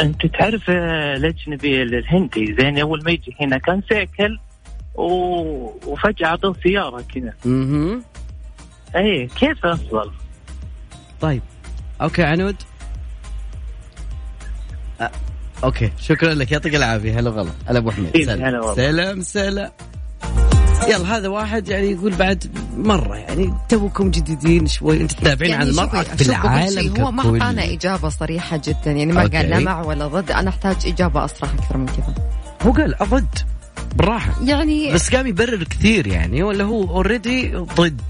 أنت 0.00 0.26
تعرف 0.26 0.70
آه، 0.70 1.16
الاجنبي 1.16 1.82
الهندي 1.82 2.56
زين 2.60 2.78
أول 2.78 3.02
ما 3.04 3.10
يجي 3.10 3.36
هنا 3.40 3.58
كان 3.58 3.82
سيكل 3.88 4.38
و... 4.94 5.04
وفجأة 5.86 6.26
اعطوه 6.26 6.56
سيارة 6.62 7.04
كذا 7.14 7.34
أها 7.46 8.00
اي 8.96 9.26
كيف 9.26 9.66
أفضل؟ 9.66 10.10
طيب 11.20 11.42
okay 12.02 12.22
عنود 12.22 12.56
أه. 15.00 15.10
أوكي 15.64 15.92
شكرا 15.98 16.34
لك 16.34 16.52
يعطيك 16.52 16.74
العافية 16.74 17.20
هلا 17.20 17.30
غلط 17.30 17.54
هلا 17.66 17.78
أبو 17.78 17.90
حميد 17.90 18.16
إيه، 18.16 18.24
سلام. 18.24 18.74
سلام 18.74 19.20
سلام 19.20 19.70
يلا 20.88 21.16
هذا 21.16 21.28
واحد 21.28 21.68
يعني 21.68 21.90
يقول 21.90 22.14
بعد 22.14 22.44
مرة 22.76 23.16
يعني 23.16 23.52
توكم 23.68 24.10
جديدين 24.10 24.66
شوي. 24.66 25.00
أنت 25.00 25.12
تتابعين 25.12 25.52
عن 25.54 25.60
يعني 25.66 25.72
شوفي- 25.72 26.16
في 26.16 26.24
شوف 26.24 26.36
بقول 26.36 26.46
العالم 26.46 27.00
هو 27.02 27.10
ما. 27.10 27.22
أعطانا 27.22 27.64
إجابة 27.72 28.08
صريحة 28.08 28.60
جدا. 28.64 28.78
يعني 28.92 29.06
ما 29.12 29.20
قال 29.20 29.50
لا. 29.50 29.58
مع 29.58 29.82
ولا 29.82 30.06
ضد. 30.06 30.30
أنا 30.30 30.50
أحتاج 30.50 30.76
إجابة 30.86 31.24
اصرح 31.24 31.52
أكثر 31.54 31.76
من 31.76 31.86
كذا. 31.86 32.14
هو 32.62 32.70
قال 32.72 32.94
ضد 33.02 33.38
بالراحة. 33.96 34.34
يعني 34.44 34.92
بس 34.92 35.14
قام 35.14 35.26
يبرر 35.26 35.64
كثير 35.64 36.06
يعني 36.06 36.42
ولا 36.42 36.64
هو 36.64 36.82
already 36.96 37.48
ضد. 37.56 38.00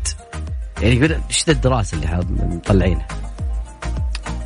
يعني 0.82 0.96
يقول 0.96 1.16
إيش 1.30 1.44
ذا 1.46 1.52
الدراسة 1.52 1.94
اللي 1.96 2.24
مطلعينها؟ 2.30 3.06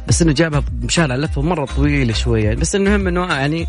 بس 0.08 0.22
إنه 0.22 0.32
جابها 0.32 0.62
مشان 0.82 1.10
على 1.10 1.22
لفه 1.26 1.42
مرة 1.42 1.64
طويلة 1.64 2.12
شوية. 2.12 2.54
بس 2.54 2.74
المهم 2.74 3.06
إنه 3.06 3.26
يعني 3.26 3.66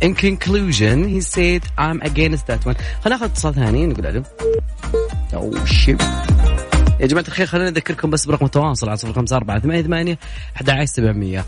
in 0.00 0.14
conclusion 0.14 0.96
he 1.08 1.20
said 1.20 1.62
I'm 1.78 2.00
against 2.02 2.46
that 2.46 2.66
one. 2.66 2.76
خلينا 3.04 3.16
ناخذ 3.18 3.24
اتصال 3.24 3.54
ثاني 3.54 3.86
نقول 3.86 4.06
ألو. 4.06 4.22
أو 5.34 5.64
شيب. 5.64 6.00
يا 7.00 7.06
جماعة 7.06 7.24
الخير 7.28 7.46
خلينا 7.46 7.70
نذكركم 7.70 8.10
بس 8.10 8.26
برقم 8.26 8.46
التواصل 8.46 8.88
على 8.88 8.96
صفر 8.96 9.12
خمسة 9.12 9.36
أربعة 9.36 9.60
ثمانية 9.60 9.82
ثمانية 9.82 10.18
أحد 10.56 10.70
عشر 10.70 10.84
سبعمية. 10.84 11.44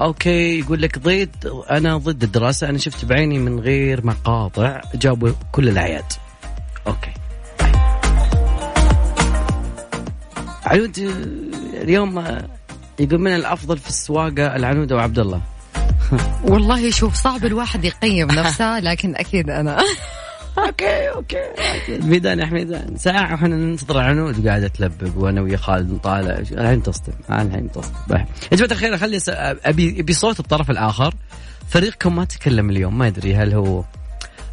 okay 0.00 0.58
يقول 0.58 0.82
لك 0.82 0.98
ضد 0.98 1.46
أنا 1.70 1.96
ضد 1.96 2.22
الدراسة 2.22 2.68
أنا 2.68 2.78
شفت 2.78 3.04
بعيني 3.04 3.38
من 3.38 3.60
غير 3.60 4.06
مقاطع 4.06 4.80
جابوا 4.94 5.32
كل 5.52 5.68
الأعياد. 5.68 6.04
okay. 6.86 7.10
عنود 10.64 10.98
اليوم 11.74 12.38
يقول 12.98 13.20
من 13.20 13.34
الأفضل 13.34 13.78
في 13.78 13.88
السواقة 13.88 14.56
العنود 14.56 14.92
وعبد 14.92 15.18
الله. 15.18 15.40
والله 16.52 16.90
شوف 16.90 17.14
صعب 17.14 17.44
الواحد 17.44 17.84
يقيم 17.84 18.30
نفسه 18.30 18.78
لكن 18.88 19.16
أكيد 19.16 19.50
أنا. 19.50 19.78
أوكي 20.58 21.08
أوكي. 21.08 21.36
ميدان 22.00 22.38
يا 22.38 22.46
حميدان 22.46 22.96
ساعة 22.96 23.32
وإحنا 23.32 23.48
ننتظر 23.48 23.98
عنود 23.98 24.48
قاعدة 24.48 24.68
تلبق 24.68 25.10
وأنا 25.16 25.40
ويا 25.40 25.56
خالد 25.56 25.92
نطالع. 25.92 26.38
الحين 26.38 26.82
تصدم 26.82 27.12
الحين 27.30 27.72
تصدم. 27.72 27.94
طيب. 28.10 28.26
يا 28.52 28.56
جماعة 28.56 28.72
الخير 28.72 28.96
خلي 28.98 29.18
أبي 29.64 30.00
أبي 30.00 30.12
صوت 30.12 30.40
الطرف 30.40 30.70
الآخر. 30.70 31.14
فريقكم 31.68 32.16
ما 32.16 32.24
تكلم 32.24 32.70
اليوم 32.70 32.98
ما 32.98 33.06
أدري 33.06 33.34
هل 33.34 33.54
هو 33.54 33.84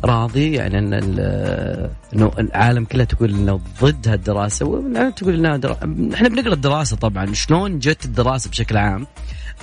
راضي 0.05 0.53
يعني 0.53 0.79
إن 0.79 0.93
ال- 0.93 1.89
إنه 2.15 2.31
العالم 2.39 2.85
كله 2.85 3.03
تقول 3.03 3.29
إنه 3.33 3.59
ضد 3.81 4.07
هالدراسة 4.07 4.65
والعالم 4.65 5.11
تقول 5.11 5.33
انها 5.33 5.57
در... 5.57 5.71
إحنا 6.13 6.29
بنقرأ 6.29 6.53
الدراسة 6.53 6.95
طبعا. 6.97 7.33
شلون 7.33 7.79
جت 7.79 8.05
الدراسة 8.05 8.49
بشكل 8.49 8.77
عام؟ 8.77 9.07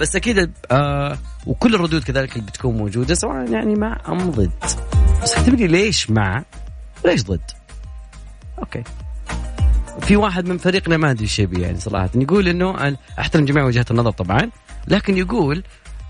بس 0.00 0.16
أكيد 0.16 0.50
آه 0.70 1.18
وكل 1.46 1.74
الردود 1.74 2.04
كذلك 2.04 2.36
اللي 2.36 2.46
بتكون 2.46 2.76
موجودة 2.76 3.14
سواء 3.14 3.52
يعني 3.52 3.74
مع 3.74 4.00
أم 4.08 4.30
ضد. 4.30 4.50
بس 5.22 5.36
اعتبري 5.36 5.66
ليش 5.66 6.10
مع؟ 6.10 6.44
ليش 7.04 7.22
ضد؟ 7.22 7.50
okay. 8.58 8.82
في 10.00 10.16
واحد 10.16 10.48
من 10.48 10.58
فريقنا 10.58 10.96
ما 10.96 11.10
أدري 11.10 11.22
إيش 11.22 11.38
يبي 11.38 11.62
يعني 11.62 11.80
صراحة 11.80 12.10
يقول 12.14 12.48
إنه 12.48 12.96
أحترم 13.18 13.44
جميع 13.44 13.64
وجهات 13.64 13.90
النظر 13.90 14.10
طبعا 14.10 14.50
لكن 14.88 15.16
يقول 15.16 15.62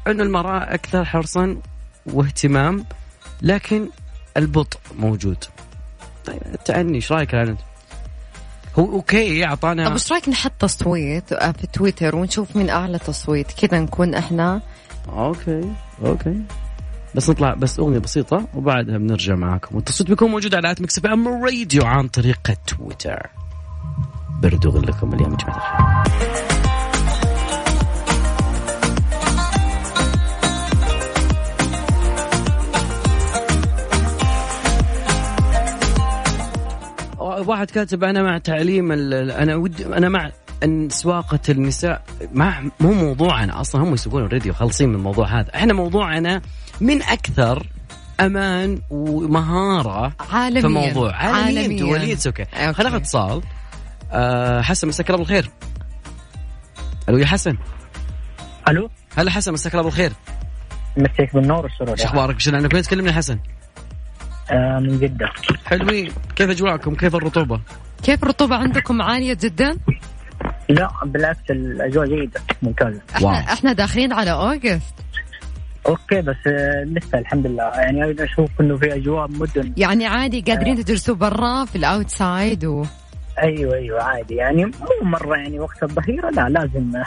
إنه 0.06 0.22
المرأة 0.22 0.74
أكثر 0.74 1.04
حرصا 1.04 1.56
واهتمام 2.06 2.84
لكن 3.42 3.88
البطء 4.36 4.78
موجود. 4.98 5.44
طيب 6.24 6.42
التأني 6.54 6.94
إيش 6.94 7.12
رأيك 7.12 7.34
العنود؟ 7.34 7.56
هو 8.78 8.92
okay 8.92 9.42
طب 9.42 9.48
اعطانا 9.48 9.92
إيش 9.92 10.12
رأيك 10.12 10.28
نحط 10.28 10.52
تصويت 10.58 11.32
آه، 11.32 11.52
في 11.52 11.66
تويتر 11.66 12.16
ونشوف 12.16 12.56
مين 12.56 12.70
أعلى 12.70 12.98
تصويت 12.98 13.52
كذا 13.52 13.80
نكون 13.80 14.14
إحنا. 14.14 14.60
أوكي 15.08 15.60
أوكي. 16.04 16.40
بس 17.14 17.30
نطلع 17.30 17.54
بس 17.54 17.78
أغنية 17.78 17.98
بسيطة 17.98 18.46
وبعدها 18.54 18.98
بنرجع 18.98 19.34
معاكم. 19.34 19.76
والتصويت 19.76 20.10
بيكون 20.10 20.30
موجود 20.30 20.54
على 20.54 20.70
آت 20.70 20.80
مكس 20.80 21.06
إم 21.06 21.44
راديو 21.44 21.84
عن 21.84 22.08
طريق 22.08 22.50
تويتر. 22.66 23.30
برد 24.42 24.66
لكم 24.66 25.14
اليوم 25.14 25.32
يا 25.32 25.36
جماعة 25.36 26.02
الخير. 26.04 26.55
واحد 37.36 37.70
كاتب 37.70 38.04
أنا 38.04 38.22
مع 38.22 38.38
تعليم 38.38 38.92
أنا 38.92 39.54
ودي 39.54 39.86
أنا 39.86 40.08
مع 40.08 40.30
إن 40.64 40.88
سواقة 40.90 41.38
النساء 41.48 42.02
ما 42.32 42.70
مو 42.80 42.92
موضوعنا 42.92 43.60
أصلا 43.60 43.82
هم 43.82 43.94
يسوقون 43.94 44.22
already 44.22 44.50
وخالصين 44.50 44.88
من 44.88 44.94
الموضوع 44.94 45.40
هذا. 45.40 45.54
إحنا 45.54 45.72
موضوعنا 45.72 46.42
من 46.80 47.02
أكثر 47.02 47.66
أمان 48.20 48.80
ومهارة 48.90 50.12
عالميا 50.32 50.60
في 50.60 50.66
الموضوع. 50.66 51.16
عالميا 51.16 51.62
عالمياً. 51.62 51.78
دوليا 51.78 52.16
okay. 52.26 52.44
خلينا 52.44 52.82
ناخذ 52.82 52.94
اتصال. 52.94 53.42
أه 54.12 54.62
حسن 54.62 54.88
مساك 54.88 55.10
الله 55.10 55.18
بالخير. 55.18 55.50
ألو 57.08 57.18
يا 57.18 57.26
حسن. 57.26 57.56
ألو. 58.68 58.90
هلا 59.16 59.30
حسن 59.30 59.52
مساك 59.52 59.74
الله 59.74 59.84
بالخير. 59.84 60.12
مسيك 60.96 61.34
بالنور 61.34 61.64
والسرور. 61.64 61.90
إيش 61.90 62.04
أخبارك؟ 62.04 62.34
إيش 62.34 62.48
عنك 62.48 62.74
وين 62.74 62.82
تكلمني 62.82 63.08
يا 63.08 63.12
حسن؟ 63.12 63.34
آه 63.34 63.38
من 64.52 64.98
جدة. 64.98 65.28
حلوين. 65.66 66.12
كيف 66.36 66.50
أجواءكم؟ 66.50 66.94
كيف 66.94 67.14
الرطوبة؟ 67.14 67.60
كيف 68.02 68.22
الرطوبة 68.22 68.56
عندكم؟ 68.56 69.02
عالية 69.02 69.36
جدا؟ 69.40 69.78
لا 70.68 70.90
بالعكس 71.04 71.50
الأجواء 71.50 72.06
جيدة 72.06 72.40
ممتازة. 72.62 73.00
wow. 73.22 73.30
إحنا 73.30 73.52
إحنا 73.52 73.72
داخلين 73.72 74.12
على 74.12 74.30
أوغست. 74.30 74.94
أوكي 75.86 76.22
بس 76.22 76.36
آه 76.46 76.84
لسه 76.84 77.18
الحمد 77.18 77.46
لله. 77.46 77.64
يعني 77.64 78.04
أنا 78.04 78.24
أشوف 78.24 78.50
إنه 78.60 78.76
في 78.76 78.94
أجواء 78.94 79.28
مدن. 79.28 79.72
يعني 79.76 80.06
عادي 80.06 80.40
قادرين 80.40 80.84
تجلسوا 80.84 81.14
برا 81.14 81.64
في 81.64 81.76
ال 81.76 81.87
outside 81.87 82.64
و... 82.64 82.84
أيوه 83.42 83.74
أيوه 83.74 84.02
عادي. 84.02 84.34
يعني 84.34 84.64
مو 84.64 84.72
مرة 85.02 85.36
يعني 85.36 85.60
وقت 85.60 85.82
الظهيرة 85.82 86.30
لا 86.30 86.48
لازم. 86.48 86.96
آه، 86.96 87.04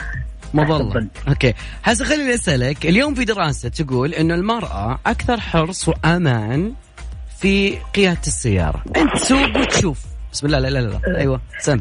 مظلة. 0.53 1.07
okay. 1.27 1.53
حسن 1.83 2.05
خليني 2.05 2.33
أسألك 2.33 2.85
اليوم 2.85 3.15
في 3.15 3.25
دراسة 3.25 3.69
تقول 3.69 4.13
إنه 4.13 4.35
المرأة 4.35 4.99
أكثر 5.05 5.39
حرص 5.39 5.87
وأمان 5.87 6.73
في 7.39 7.77
قيادة 7.95 8.21
السيارة. 8.27 8.83
أنت 8.97 9.13
تسوق 9.13 9.57
وتشوف. 9.57 9.99
بسم 10.33 10.45
الله 10.47 10.59
لا 10.59 10.67
لا 10.67 10.79
لا, 10.79 10.99
لا. 11.07 11.19
أيوه 11.19 11.41
سم 11.59 11.79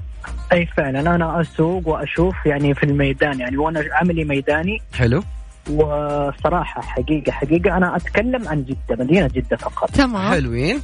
أي 0.53 0.67
فعلا. 0.77 1.01
أنا 1.01 1.41
أسوق 1.41 1.89
وأشوف 1.89 2.35
يعني 2.47 2.75
في 2.75 2.83
الميدان 2.83 3.41
يعني 3.41 3.57
وأنا 3.57 3.85
عملي 3.93 4.25
ميداني. 4.25 4.83
حلو. 4.95 5.23
وصراحة 5.71 6.83
حقيقة 6.83 7.33
حقيقة 7.33 7.77
أنا 7.77 7.97
أتكلم 7.97 8.49
عن 8.49 8.65
جدة 8.65 9.05
مدينة 9.05 9.31
جدة 9.35 9.57
فقط. 9.57 9.91
تمام. 9.91 10.31
حلوين. 10.31 10.81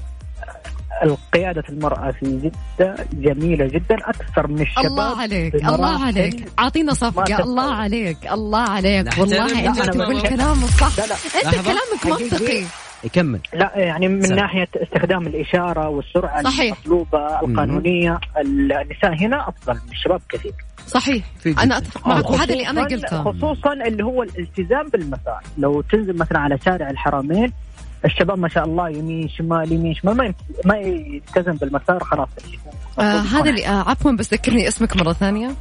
قياده 1.32 1.64
المرأة 1.68 2.10
في 2.10 2.50
جدة 2.78 2.96
جميلة 3.12 3.66
جدا 3.66 3.96
أكثر 4.00 4.46
من 4.46 4.60
الشباب 4.60 4.86
الله 4.86 5.20
عليك. 5.20 5.54
الله 5.54 6.04
عليك. 6.04 6.48
اعطينا 6.58 6.86
ما 6.86 6.94
صفقة. 6.94 7.42
الله 7.42 7.74
عليك 7.74 8.18
الله 8.32 8.58
عليك. 8.58 9.18
والله 9.18 9.68
أنا 9.68 9.84
تقول 9.84 10.16
لا 10.16 10.28
أنت 10.28 10.32
لحظة. 10.32 11.62
كلامك 11.62 12.06
منطقي. 12.06 12.64
يكمل. 13.04 13.40
لا 13.54 13.72
يعني 13.76 14.08
من 14.08 14.22
سلام. 14.22 14.38
ناحية 14.38 14.68
استخدام 14.76 15.26
الإشارة 15.26 15.88
والسرعة 15.88 16.42
صحيح. 16.42 16.76
المطلوبة 16.76 17.40
القانونية 17.40 18.20
النساء 18.40 19.14
هنا 19.14 19.48
أفضل 19.48 19.74
من 19.74 19.92
الشباب 19.92 20.20
كثير. 20.28 20.52
صحيح. 20.86 21.24
أنا 21.62 21.78
أتفق 21.78 22.08
معك 22.08 22.30
وهذا 22.30 22.52
اللي 22.52 22.68
أنا 22.68 22.84
قلته. 22.84 23.24
خصوصا 23.24 23.72
اللي 23.72 24.04
هو 24.04 24.22
الالتزام 24.22 24.88
بالمسار. 24.88 25.40
لو 25.58 25.80
تنزل 25.80 26.18
مثلا 26.18 26.38
على 26.38 26.58
شارع 26.64 26.90
الحرمين 26.90 27.52
الشباب 28.04 28.38
ما 28.38 28.48
شاء 28.48 28.64
الله 28.64 28.88
يمين 28.88 29.28
شمال 29.28 29.72
يمين 29.72 29.94
شمال 29.94 30.16
ما 30.16 30.34
ما 30.64 30.76
يلتزم 30.76 31.52
بالمسار 31.52 32.04
خلاص. 32.04 32.28
آه 32.98 33.02
هذا 33.20 33.50
اللي 33.50 33.66
آه 33.66 33.90
عفوا 33.90 34.12
بس 34.12 34.34
ذكرني 34.34 34.68
اسمك 34.68 34.96
مرة 34.96 35.12
ثانية. 35.12 35.46
آه، 35.48 35.54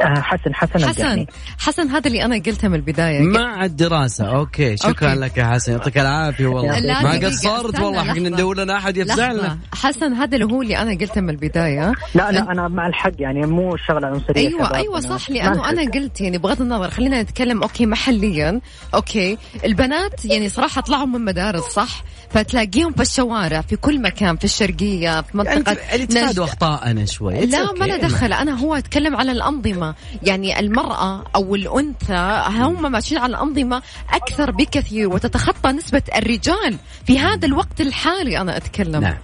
حسن 0.00 0.54
حسن 0.54 0.84
حسن 0.84 0.88
الجهني. 0.88 1.26
حسن 1.58 1.88
هذا 1.88 2.06
اللي 2.06 2.24
أنا 2.24 2.34
قلته 2.34 2.68
من 2.68 2.74
البداية. 2.74 3.20
مع 3.20 3.64
الدراسة. 3.64 4.24
okay 4.24 4.76
شكرا 4.76 5.08
okay. 5.08 5.20
لك 5.20 5.36
يا 5.36 5.44
حسن. 5.44 5.72
يعطيك 5.72 5.98
العافية 5.98 6.46
والله. 6.46 7.02
ما 7.02 7.26
قصرت 7.26 7.80
والله 7.80 8.04
حقنا 8.04 8.18
لحظة. 8.18 8.28
ندور 8.28 8.56
لنا 8.56 8.76
أحد 8.76 8.96
يفزع 8.96 9.32
لنا 9.32 9.58
حسن 9.74 10.12
هذا 10.12 10.36
اللي 10.36 10.54
هو 10.54 10.62
اللي 10.62 10.78
أنا 10.78 10.90
قلته 10.90 11.20
من 11.20 11.30
البداية. 11.30 11.92
لا 12.14 12.32
لا 12.32 12.52
أنا 12.52 12.68
مع 12.68 12.86
الحق 12.86 13.12
يعني 13.18 13.46
مو 13.46 13.76
شغلة 13.76 14.06
عنصرية 14.06 14.48
أيوه 14.48 14.74
أيوه 14.74 15.00
صح 15.00 15.30
لأنه. 15.30 15.70
أنا 15.70 15.90
قلت 15.90 16.20
يعني 16.20 16.38
بغض 16.38 16.62
النظر 16.62 16.90
خلينا 16.90 17.22
نتكلم 17.22 17.62
okay 17.62 17.86
محليا. 17.86 18.60
okay 18.94 19.38
البنات 19.64 20.24
يعني 20.24 20.48
صراحة 20.48 20.80
طلعوا 20.80 21.06
من 21.06 21.24
مدارس 21.24 21.62
صح؟ 21.62 22.02
فتلاقيهم 22.30 22.92
في 22.92 23.02
الشوارع 23.02 23.60
في 23.60 23.76
كل 23.76 24.02
مكان 24.02 24.36
في 24.36 24.44
الشرقية 24.44 25.20
في 25.20 25.38
يعني 25.38 25.56
منطقة 25.56 25.76
اللي 25.94 26.06
تفادوا 26.06 26.28
نجد. 26.28 26.38
اخطائنا 26.38 27.04
شوي. 27.04 27.46
لا. 27.46 27.72
ما 27.72 27.84
له 27.84 27.96
دخل. 27.96 28.32
أنا 28.32 28.60
هو 28.60 28.74
أتكلم 28.74 29.16
على 29.16 29.32
الأنظمة. 29.32 29.85
يعني 30.22 30.60
المرأة 30.60 31.24
أو 31.36 31.54
الأنثى 31.54 32.42
هم 32.48 32.92
ماشيين 32.92 33.20
على 33.20 33.30
الانظمه 33.30 33.82
أكثر 34.12 34.50
بكثير 34.50 35.08
وتتخطى 35.08 35.72
نسبة 35.72 36.02
الرجال 36.16 36.76
في 37.06 37.18
هذا 37.18 37.46
الوقت 37.46 37.80
الحالي 37.80 38.40
أنا 38.40 38.56
أتكلم. 38.56 39.00
نعم. 39.00 39.16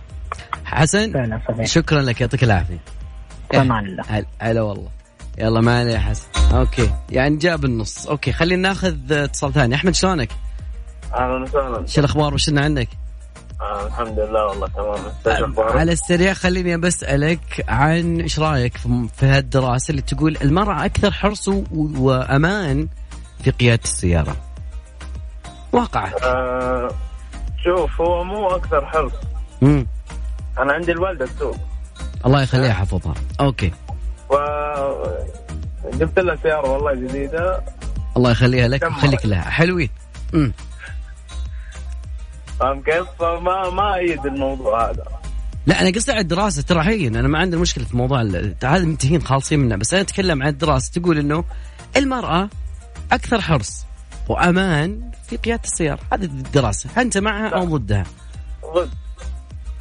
حسن 0.65 1.39
شكرا 1.65 2.03
لك 2.03 2.21
يعطيك 2.21 2.45
العافية. 2.45 2.79
أمان 3.55 3.85
الله 3.87 4.03
هل- 4.09 4.27
هلا 4.41 4.63
والله. 4.63 4.89
يلا 5.39 5.61
ما 5.61 5.79
عليه 5.81 5.93
يا 5.93 5.99
حسن. 5.99 6.27
okay. 6.55 6.91
يعني 7.11 7.37
جاء 7.37 7.57
بالنص 7.57 8.07
okay 8.07 8.33
خلينا 8.33 8.69
ناخذ 8.69 9.13
اتصال 9.13 9.53
ثاني. 9.53 9.75
أحمد 9.75 9.95
شلونك؟ 9.95 10.29
أهلا 11.15 11.43
وسهلا. 11.43 11.87
شو 11.87 12.01
الأخبار؟ 12.01 12.35
وش 12.35 12.49
عندك؟ 12.49 12.89
آه 13.63 13.87
الحمد 13.87 14.19
لله 14.19 14.47
والله 14.47 14.67
تمام؟ 15.25 15.55
على 15.59 15.93
السريع 15.93 16.35
خليني 16.35 16.77
بسألك 16.77 17.65
عن 17.69 18.21
إيش 18.21 18.39
رأيك 18.39 18.77
في 19.17 19.27
هالدراسة 19.27 19.91
اللي 19.91 20.03
تقول 20.03 20.37
المرأة 20.43 20.85
أكثر 20.85 21.11
حرص 21.11 21.49
وأمان 21.97 22.89
في 23.45 23.51
قيادة 23.51 23.83
السيارة. 23.85 24.37
واقعة. 25.73 26.13
آه 26.23 26.89
شوف 27.65 28.01
هو 28.01 28.25
مو 28.25 28.49
أكثر 28.49 28.87
حرص 28.87 29.13
امم 29.63 29.87
أنا 30.59 30.73
عندي 30.73 30.93
الوالدة 30.93 31.27
تسوق 31.27 31.57
الله 32.27 32.43
يخليها 32.43 32.69
يحفظها. 32.69 33.15
أوكي. 33.41 33.73
و 34.31 34.37
جبت 35.95 36.19
لها 36.19 36.37
سيارة 36.43 36.71
والله 36.71 36.95
جديدة 36.95 37.61
الله 38.17 38.31
يخليها 38.31 38.69
لك 38.69 38.83
ويخليك 38.83 39.27
لها. 39.27 39.41
حلوين. 39.43 39.89
امم 40.35 40.53
فاهم 42.63 42.83
كيف؟ 42.83 43.07
فما 43.19 43.71
ما 43.71 43.95
ايد 43.95 44.27
الموضوع 44.27 44.91
هذا. 44.91 45.05
لا 45.67 45.81
أنا 45.81 45.91
قصدي 45.91 46.13
على 46.13 46.21
الدراسة. 46.21 46.63
ترى 46.63 46.83
هين 46.89 47.17
أنا 47.17 47.29
ما 47.29 47.39
عندي 47.39 47.57
مشكلة 47.57 47.85
في 47.85 47.97
موضوع 47.97 48.21
ال- 48.21 48.55
هذا 48.65 48.85
منتهين 48.85 49.23
خالصين 49.23 49.61
منه 49.61 49.77
بس 49.77 49.95
أنا 49.95 50.03
أتكلم 50.03 50.43
عن 50.43 50.49
الدراسة. 50.49 51.01
تقول 51.01 51.19
إنه 51.19 51.45
المرأة 51.97 52.49
أكثر 53.13 53.41
حرص 53.41 53.87
وأمان 54.29 55.11
في 55.29 55.37
قيادة 55.37 55.63
السيارة. 55.65 55.99
هذه 56.13 56.25
الدراسة. 56.25 56.91
أنت 57.01 57.19
معها 57.19 57.49
أو 57.49 57.65
ضدها؟ 57.77 58.05
ضد. 58.75 58.91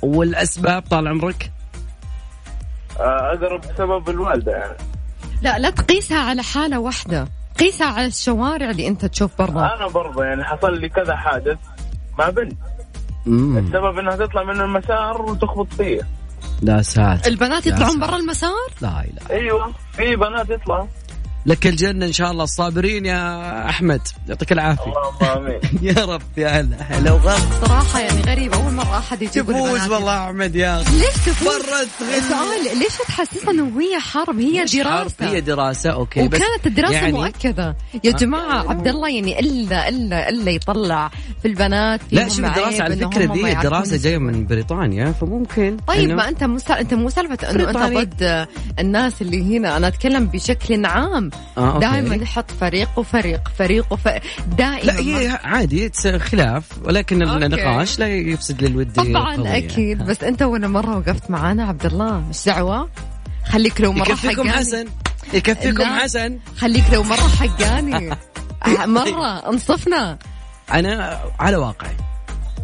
والأسباب 0.01 0.81
طال 0.81 1.07
عمرك؟ 1.07 1.51
آه 2.99 3.33
أقرب 3.33 3.61
بسبب 3.61 4.09
الوالدة 4.09 4.51
يعني. 4.51 4.77
لا 5.41 5.59
لا 5.59 5.69
تقيسها 5.69 6.19
على 6.19 6.43
حالة 6.43 6.79
واحدة. 6.79 7.27
قيسها 7.59 7.87
على 7.87 8.05
الشوارع 8.05 8.69
اللي 8.69 8.87
أنت 8.87 9.05
تشوف 9.05 9.37
برا 9.37 9.75
أنا 9.75 9.87
برضه 9.87 10.23
يعني 10.23 10.43
حصل 10.43 10.79
لي 10.79 10.89
كذا 10.89 11.15
حادث 11.15 11.57
مع 12.19 12.29
بنت. 12.29 12.57
السبب 13.27 13.97
إنها 13.99 14.15
تطلع 14.15 14.43
من 14.43 14.61
المسار 14.61 15.21
وتخبط 15.21 15.73
فيا 15.73 16.07
لا 16.61 16.81
ساتر. 16.81 17.29
البنات 17.29 17.67
يطلعون. 17.67 17.99
برا 17.99 18.15
المسار؟ 18.15 18.51
لا 18.81 18.87
إله 18.87 19.29
أيوه 19.29 19.71
في 19.93 20.15
بنات 20.15 20.49
يطلعوا. 20.49 20.87
لك 21.45 21.67
الجنة 21.67 22.05
إن 22.05 22.11
شاء 22.13 22.31
الله 22.31 22.43
الصابرين 22.43 23.05
يا 23.05 23.69
أحمد. 23.69 24.01
يعطيك 24.29 24.51
العافية. 24.51 24.83
اللهم 25.21 25.45
آمين. 25.45 25.59
يا 25.97 26.05
رب 26.05 26.21
يا 26.37 26.47
هلا 26.49 26.77
هلا. 26.81 27.11
وغلا 27.11 27.37
صراحة 27.65 27.99
يعني 27.99 28.21
غريب 28.21 28.53
أول 28.53 28.73
مرة 28.73 28.97
أحد 28.97 29.21
يجيب 29.21 29.45
تفوز. 29.45 29.89
والله 29.91 30.25
أحمد 30.25 30.55
يا 30.55 30.81
أخي. 30.81 30.97
ليش 30.99 31.07
تفوز. 31.25 31.53
سؤال 32.29 32.77
ليش 32.79 32.97
تحسسها 33.07 33.51
إنه 33.51 33.81
هي 33.81 33.99
حرب؟ 33.99 34.39
هي 34.39 34.63
مش 34.63 34.75
حرب، 34.77 34.83
دراسة. 34.83 35.29
هي 35.35 35.41
دراسة 35.41 35.89
أوكي 35.89 36.27
بس 36.27 36.39
وكانت 36.41 36.67
الدراسه 36.67 36.93
يعني- 36.93 37.11
مؤكدة. 37.11 37.75
يا 38.03 38.11
جماعة 38.11 38.69
عبد 38.69 38.87
الله 38.87 39.09
يعني 39.09 39.39
إلا 39.39 39.89
إلا 39.89 40.29
إلا 40.29 40.51
يطلع 40.51 41.11
في 41.41 41.47
البنات 41.47 42.01
لا 42.11 42.27
شوف 42.27 42.39
الدراسة 42.39 42.61
عيب 42.65 42.81
على 42.81 42.89
ما 42.89 42.95
دي 42.95 43.15
جاية 43.97 44.13
يسوون. 44.15 44.23
من 44.23 44.45
بريطانيا 44.47 45.11
فممكن 45.11 45.77
طيب 45.87 46.09
إنه- 46.09 46.13
ما 46.13 46.29
أنت 46.29 46.43
مو 46.43 46.57
أنت 46.79 46.93
مو 46.93 47.09
سالفة 47.09 47.51
إنه 47.51 47.69
أنت. 47.69 47.77
ضد 47.97 48.47
الناس 48.79 49.21
اللي 49.21 49.57
هنا. 49.57 49.77
أنا 49.77 49.87
أتكلم 49.87 50.25
بشكل 50.27 50.85
عام. 50.85 51.30
آه،. 51.57 51.79
دائما 51.79 52.15
نحط 52.15 52.51
فريق 52.51 52.89
وفريق 52.97 53.41
فريق 53.57 53.85
وفريق 53.93 54.21
دائما 54.57 54.91
لا 54.91 54.99
هي 54.99 55.39
عادي 55.43 55.91
خلاف 56.19 56.65
ولكن 56.83 57.21
أوكي. 57.21 57.45
النقاش 57.45 57.99
لا 57.99 58.07
يفسد 58.07 58.63
للود 58.63 58.93
طبعا 58.93 59.35
قضية. 59.35 59.57
أكيد 59.57 60.03
بس 60.03 60.23
أنت 60.23 60.41
ولا 60.41 60.67
مرة 60.67 60.97
وقفت 60.97 61.31
معانا 61.31 61.65
عبد 61.65 61.85
الله 61.85 62.19
مش 62.29 62.45
دعوة 62.45 62.89
خليك 63.45 63.81
لو 63.81 63.93
مرة 63.93 64.09
يكفيكم 64.09 64.35
حقاني 64.35 64.51
حسن 64.51 64.85
يكفيكم. 65.33 65.83
حسن 65.83 66.39
خليك 66.57 66.83
لو 66.93 67.03
مرة 67.03 67.27
حقاني 67.39 68.15
مرة 68.85 69.49
انصفنا 69.49 70.17
أنا 70.73 71.19
على 71.39 71.57
واقعي 71.57 71.95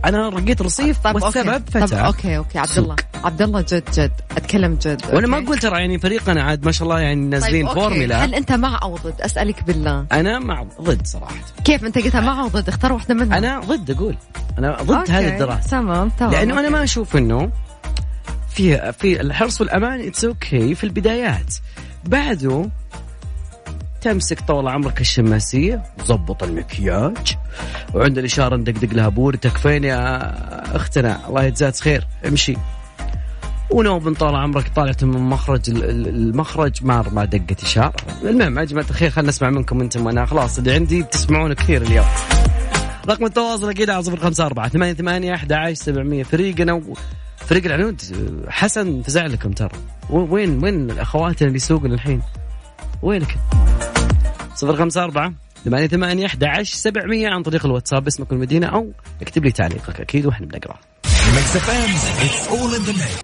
أنا 0.05 0.29
رقيت 0.29 0.62
رصيف 0.62 0.97
طب 0.97 1.15
والسبب 1.15 1.49
أوكي. 1.49 1.60
طب 1.71 1.86
فتى 1.86 1.95
أوكي 1.95 2.38
أوكي. 2.38 2.60
عبد 2.60 2.77
الله 2.77 2.95
عبد 3.23 3.41
الله 3.41 3.62
جد 3.62 3.83
جد. 3.93 4.12
أتكلم 4.38 4.77
جد. 4.81 5.01
وأنا 5.13 5.27
ما؟ 5.27 5.38
أقول 5.38 5.57
ترى 5.57 5.79
يعني 5.79 5.99
فريقنا 5.99 6.43
عاد 6.43 6.65
ما 6.65 6.71
شاء 6.71 6.83
الله 6.83 6.99
يعني 6.99 7.21
نازلين 7.21 7.67
طيب،. 7.67 7.75
فورميلا. 7.75 8.25
هل 8.25 8.36
أنت 8.36 8.51
مع 8.51 8.79
أو 8.83 8.95
ضد؟ 8.95 9.21
أسألك 9.21 9.63
بالله. 9.63 10.05
أنا 10.12 10.39
مع 10.39 10.63
ضد 10.81 11.07
صراحة. 11.07 11.36
كيف 11.63 11.86
أنت 11.86 11.97
قلتها 11.97 12.21
مع 12.21 12.41
أو 12.41 12.47
ضد؟ 12.47 12.67
اختار 12.69 12.93
واحدة 12.93 13.13
منهم. 13.13 13.33
أنا 13.33 13.60
ضد 13.60 13.91
أقول. 13.91 14.15
أنا 14.57 14.77
ضد 14.81 14.91
أوكي. 14.91 15.12
هذه 15.12 15.33
الدراسة. 15.33 15.69
تمام 15.69 16.10
تمام 16.10 16.31
لأنه 16.31 16.53
أنا 16.53 16.62
أوكي. 16.62 16.73
ما 16.73 16.83
أشوف 16.83 17.17
إنه 17.17 17.51
في 18.49 18.91
في 18.91 19.21
الحرص 19.21 19.62
والأمان 19.62 20.07
it's 20.08 20.25
okay 20.25 20.75
في 20.75 20.83
البدايات. 20.83 21.53
بعده 22.05 22.69
تمسك 24.08 24.41
طول 24.41 24.67
عمرك 24.67 25.02
الشماسية 25.02 25.84
وظبط 26.00 26.43
المكياج. 26.43 27.38
وعند 27.93 28.17
الإشارة 28.17 28.56
ندقدق 28.56 28.93
لها 28.93 29.10
بورتك. 29.10 29.58
فين 29.58 29.84
يا 29.84 30.76
أختنا؟ 30.76 31.28
الله 31.28 31.43
يجزاك 31.43 31.76
خير. 31.76 32.08
امشي. 32.28 32.56
ونوب 33.72 34.13
طال 34.13 34.36
عمرك 34.36 34.67
طالعت 34.76 35.04
من 35.04 35.20
مخرج 35.22 35.70
ال- 35.70 35.84
ال- 35.84 36.08
المخرج. 36.08 36.84
ما 36.84 37.06
ما 37.12 37.26
دقت 37.26 37.63
إشارة. 37.63 37.93
المهم 38.24 38.60
يا 38.60 38.63
جماعة 38.63 38.86
الخير 38.89 39.10
خلينا 39.10 39.30
نسمع 39.30 39.50
منكم 39.50 39.82
أنتم 39.82 40.08
أنا 40.08 40.26
خلاص 40.26 40.58
اللي 40.58 40.74
عندي 40.74 41.04
تسمعون 41.04 41.54
كثير 41.54 41.82
اليوم. 41.82 42.06
رقم 43.10 43.26
التواصل 43.26 43.70
أكيد 43.70 43.89
على 43.89 44.04
صفر 44.04 44.17
خمسة 44.17 44.46
أربعة 44.46 44.70
ثمانية 44.70 44.93
ثمانية 44.93 45.34
أحد 45.36 45.52
عشر 45.54 45.74
سبعمية. 45.74 46.24
فريقنا 46.24 46.74
و... 46.74 46.82
فريق 47.38 47.65
العنود. 47.65 48.02
حسن 48.50 49.02
فزع 49.02 49.26
لكم 49.26 49.52
ترى. 49.52 49.72
وين 50.10 50.63
وين 50.63 51.00
اخواتنا 51.00 51.48
اللي 51.48 51.56
يسوقون 51.58 51.93
الحين؟ 51.93 52.22
وينك؟ 53.02 53.38
صفر 54.58 54.76
خمسة 54.76 55.04
أربعة 55.04 55.34
ثمانية 55.65 55.88
ثمانية 55.88 56.26
أحد 56.26 56.43
عشر 56.43 56.76
سبعمية 56.76 57.30
عن 57.30 57.43
طريق 57.43 57.65
الواتساب 57.65 58.08
اسمك 58.08 58.32
والمدينة 58.32 58.67
أو 58.67 58.91
اكتب 59.22 59.46
لي 59.46 59.52
تعليقك 59.52 60.02
أكيد 60.02 60.26
وإحنا 60.26 60.46
بنقرأ. 60.46 60.80
ميكس 61.36 61.56
اف 61.56 61.70
ام 61.70 61.89
it's 62.25 62.47
all 62.47 62.75
in 62.75 62.82
the 62.82 62.93
mix 62.93 63.21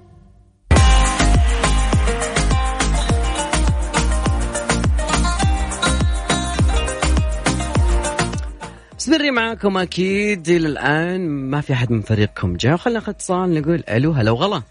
مستمرين 8.96 9.34
معاكم 9.34 9.78
أكيد 9.78 10.50
إلى 10.50 10.68
الآن. 10.68 11.30
ما 11.30 11.62
في 11.62 11.74
أحد 11.74 11.92
من 11.92 12.02
فريقكم 12.02 12.58
جاء. 12.58 12.78
خلينا 12.78 13.00
ناخذ 13.00 13.10
اتصال 13.10 13.54
نقول 13.54 13.84
ألو 13.90 14.12
هلا 14.12 14.32
وغلا. 14.32 14.62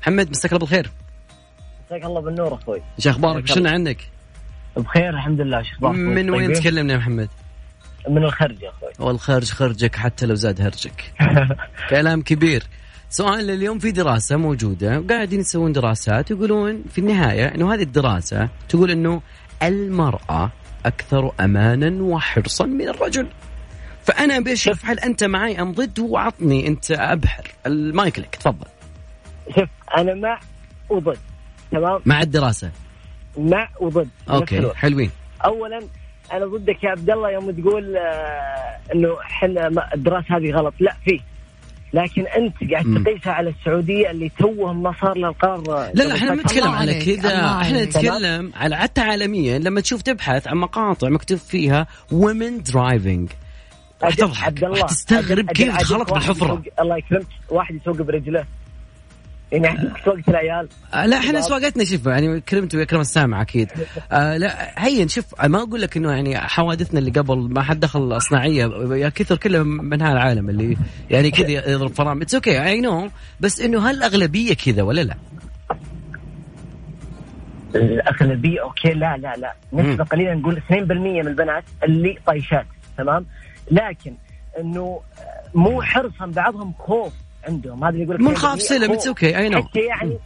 محمد 0.00 0.30
مساك 0.30 0.52
الله 0.52 0.60
بالخير. 0.60 0.90
مساك 1.86 2.04
الله 2.04 2.20
بالنور 2.20 2.54
أخوي. 2.54 2.82
إيش 2.98 3.08
أخبارك؟ 3.08 3.46
شنو 3.46 3.68
عنك 3.70 4.13
بخير 4.76 5.10
الحمد 5.10 5.40
لله. 5.40 5.62
شو 5.62 5.88
من 5.88 6.30
وين 6.30 6.52
تكلمنا 6.52 6.92
يا 6.92 6.98
محمد؟ 6.98 7.28
من 8.08 8.24
الخرج 8.24 8.62
يا 8.62 8.70
أخوي. 8.70 9.06
والخرج 9.08 9.50
خرجك 9.50 9.96
حتى 9.96 10.26
لو 10.26 10.34
زاد 10.34 10.60
هرجك. 10.60 11.12
كلام 11.90 12.22
كبير. 12.22 12.62
سؤال 13.10 13.50
اليوم 13.50 13.78
في 13.78 13.90
دراسة 13.90 14.36
موجودة 14.36 15.00
وقاعدين 15.00 15.40
يسوون 15.40 15.72
دراسات 15.72 16.30
يقولون 16.30 16.84
في 16.90 16.98
النهاية 16.98 17.54
إنه 17.54 17.74
هذه 17.74 17.82
الدراسة 17.82 18.48
تقول 18.68 18.90
إنه 18.90 19.22
المرأة 19.62 20.50
أكثر 20.86 21.32
امانا 21.40 22.02
وحرصا 22.02 22.66
من 22.66 22.88
الرجل. 22.88 23.26
فأنا 24.02 24.40
بشوف 24.40 24.86
هل 24.86 24.98
أنت 24.98 25.24
معي 25.24 25.60
أم 25.60 25.72
ضد؟ 25.72 25.98
وعطني 25.98 26.68
أنت 26.68 26.90
ابحر 26.90 27.50
المايك 27.66 28.18
لك 28.18 28.34
تفضل. 28.34 28.66
شوف 29.54 29.68
أنا 29.96 30.14
مع 30.14 30.40
وضد 30.90 31.18
تمام؟ 31.70 32.00
مع 32.06 32.20
الدراسة. 32.22 32.70
مع 33.38 33.68
وضد. 33.80 34.08
أوكي 34.30 34.74
حلوين. 34.74 35.10
اولا 35.44 35.80
أنا 36.32 36.46
ضدك 36.46 36.84
يا 36.84 36.90
عبد 36.90 37.10
الله 37.10 37.30
يوم 37.30 37.50
تقول 37.50 37.96
آه 37.96 38.78
إنه 38.94 39.20
إحنا 39.20 39.70
الدراسة 39.94 40.36
هذه 40.36 40.50
غلط. 40.50 40.74
لا 40.80 40.96
في. 41.04 41.20
لكن 41.92 42.26
أنت 42.26 42.72
قاعد 42.72 43.04
تقيسها 43.04 43.32
على 43.32 43.50
السعودية 43.50 44.10
اللي 44.10 44.30
توهم 44.38 44.82
ما 44.82 44.94
صار 45.00 45.18
لها 45.18 45.30
القرار. 45.30 45.90
لا 45.94 46.02
لا 46.02 46.14
إحنا 46.14 46.34
ما 46.34 46.42
نتكلم 46.42 46.68
على 46.68 46.94
كذا. 46.94 47.60
إحنا 47.60 47.84
نتكلم 47.84 48.52
على 48.56 48.76
حتى 48.76 49.00
عالميا 49.00 49.58
لما 49.58 49.80
تشوف 49.80 50.02
تبحث 50.02 50.48
عن 50.48 50.56
مقاطع 50.56 51.08
مكتوب 51.08 51.38
فيها 51.38 51.86
women 52.12 52.62
driving 52.62 53.30
راح 54.02 54.14
تضحك 54.14 54.62
راح 54.62 54.82
تستغرب 54.82 55.50
كيف 55.50 55.76
دخلت 55.76 56.12
بالحفرة. 56.12 56.62
الله 56.80 56.96
يكرمك 56.96 57.26
واحد 57.48 57.74
يسوق 57.74 58.02
برجله. 58.02 58.44
يعني 59.52 59.90
سوقة 60.04 60.22
العيال. 60.28 60.68
آه 60.94 61.06
لا 61.06 61.16
إحنا 61.16 61.40
سواقتنا 61.40 61.84
شوف 61.84 62.06
يعني 62.06 62.40
كرمت 62.40 62.74
ويكرم 62.74 63.00
السامع 63.00 63.42
أكيد. 63.42 63.68
آه 64.12 64.36
لا 64.36 64.84
هين 64.84 65.08
شوف 65.08 65.44
ما 65.44 65.62
أقول 65.62 65.80
لك 65.82 65.96
إنه 65.96 66.12
يعني 66.12 66.38
حوادثنا 66.38 67.00
اللي 67.00 67.10
قبل 67.10 67.38
ما 67.38 67.62
حد 67.62 67.80
دخل 67.80 68.16
اصناعيه 68.16 68.64
يا 68.92 69.08
كثر 69.08 69.36
كلها 69.36 69.62
من 69.62 70.02
هذا 70.02 70.12
العالم 70.12 70.50
اللي 70.50 70.76
يعني 71.10 71.30
كذا 71.30 71.70
يضرب 71.70 71.90
فرامل. 71.90 72.22
it's 72.22 72.34
okay 72.34 72.62
I 72.64 72.80
know 72.80 73.08
بس 73.40 73.60
إنه 73.60 73.90
هل 73.90 73.94
الأغلبية 73.96 74.54
كذا 74.54 74.82
ولا 74.82 75.00
لا؟ 75.00 75.16
الأغلبية 77.74 78.62
okay 78.62 78.88
لا 78.92 79.16
لا 79.16 79.34
لا. 79.36 79.54
نسبه 79.72 80.04
قليله 80.04 80.34
نقول 80.34 80.62
2% 80.70 80.72
من 80.72 81.20
البنات 81.28 81.64
اللي 81.84 82.18
طيشات 82.26 82.66
تمام؟ 82.98 83.26
لكن 83.70 84.14
إنه 84.60 85.00
مو 85.54 85.82
حرصا 85.82 86.26
بعضهم 86.26 86.72
خوف. 86.78 87.12
عندهم. 87.48 87.84
هذا 87.84 87.96
يقول 87.96 88.22
من 88.22 88.36
خاف 88.36 88.62
سلم 88.62 88.92
it's 88.92 89.06
okay 89.06 89.38
I 89.38 89.48
know 89.48 89.62
حتى 89.62 89.80
يعني 89.80 90.18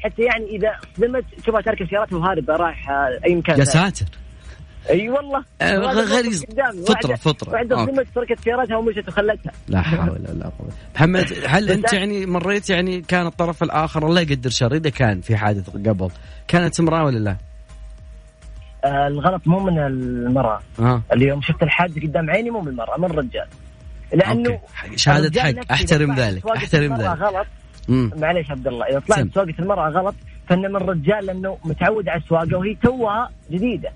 حتى 0.00 0.22
يعني 0.22 0.44
اذا 0.44 0.72
صدمت 0.96 1.24
تشوفها 1.42 1.60
تركب 1.60 1.88
سيارتها 1.88 2.16
وهاربه 2.16 2.56
رايحه 2.56 3.08
أي 3.24 3.34
مكان 3.34 3.58
يا 3.58 3.64
ساتر. 3.64 4.06
أي 4.90 5.08
والله. 5.08 5.44
آه 5.62 5.76
غريز. 5.76 6.44
فطرة 6.88 7.14
فطرة. 7.14 7.52
بعد 7.52 7.74
صدمت 7.74 8.06
تركت 8.14 8.40
سيارتها 8.40 8.76
ومشت 8.76 9.08
وخلتها 9.08 9.52
لا 9.68 9.82
حول 9.82 10.10
ولا 10.10 10.44
قوة. 10.58 10.68
محمد 10.94 11.26
هل 11.46 11.70
أنت 11.70 11.92
يعني 11.92 12.26
مريت 12.26 12.70
يعني 12.70 13.00
كان 13.00 13.26
الطرف 13.26 13.62
الآخر 13.62 14.06
الله 14.06 14.20
يقدر 14.20 14.50
شر؟ 14.50 14.74
إذا 14.74 14.90
كان 14.90 15.20
في 15.20 15.36
حادث 15.36 15.70
قبل 15.70 16.10
كانت 16.48 16.80
امرأة 16.80 17.04
ولا 17.04 17.18
لا؟ 17.18 17.36
آه 18.84 19.06
الغلط 19.06 19.42
مو 19.46 19.58
من 19.58 19.78
المرأة. 19.78 20.60
آه. 20.80 21.02
اليوم 21.12 21.42
شفت 21.42 21.62
الحادث 21.62 22.02
قدام 22.02 22.30
عيني 22.30 22.50
مو 22.50 22.60
من 22.60 22.68
المرأة 22.68 22.98
من 22.98 23.04
الرجال. 23.04 23.46
لأنه 24.12 24.50
أوكي. 24.50 24.96
شهادة 24.96 25.42
حق. 25.42 25.72
أحترم 25.72 26.14
ذلك. 26.14 26.46
أحترم 26.46 26.96
ذلك. 26.96 27.08
غلط. 27.08 27.46
معليش 27.88 28.50
عبد 28.50 28.66
الله 28.66 28.86
إذا 28.86 28.98
طلعت 28.98 29.34
سواقة 29.34 29.54
المرأة 29.58 29.90
غلط 29.90 30.14
فإن 30.48 30.58
من 30.58 30.76
الرجال 30.76 31.26
لأنه 31.26 31.58
متعود 31.64 32.08
على 32.08 32.20
السواقة 32.20 32.56
وهي 32.56 32.74
توها 32.74 33.30
جديدة. 33.50 33.92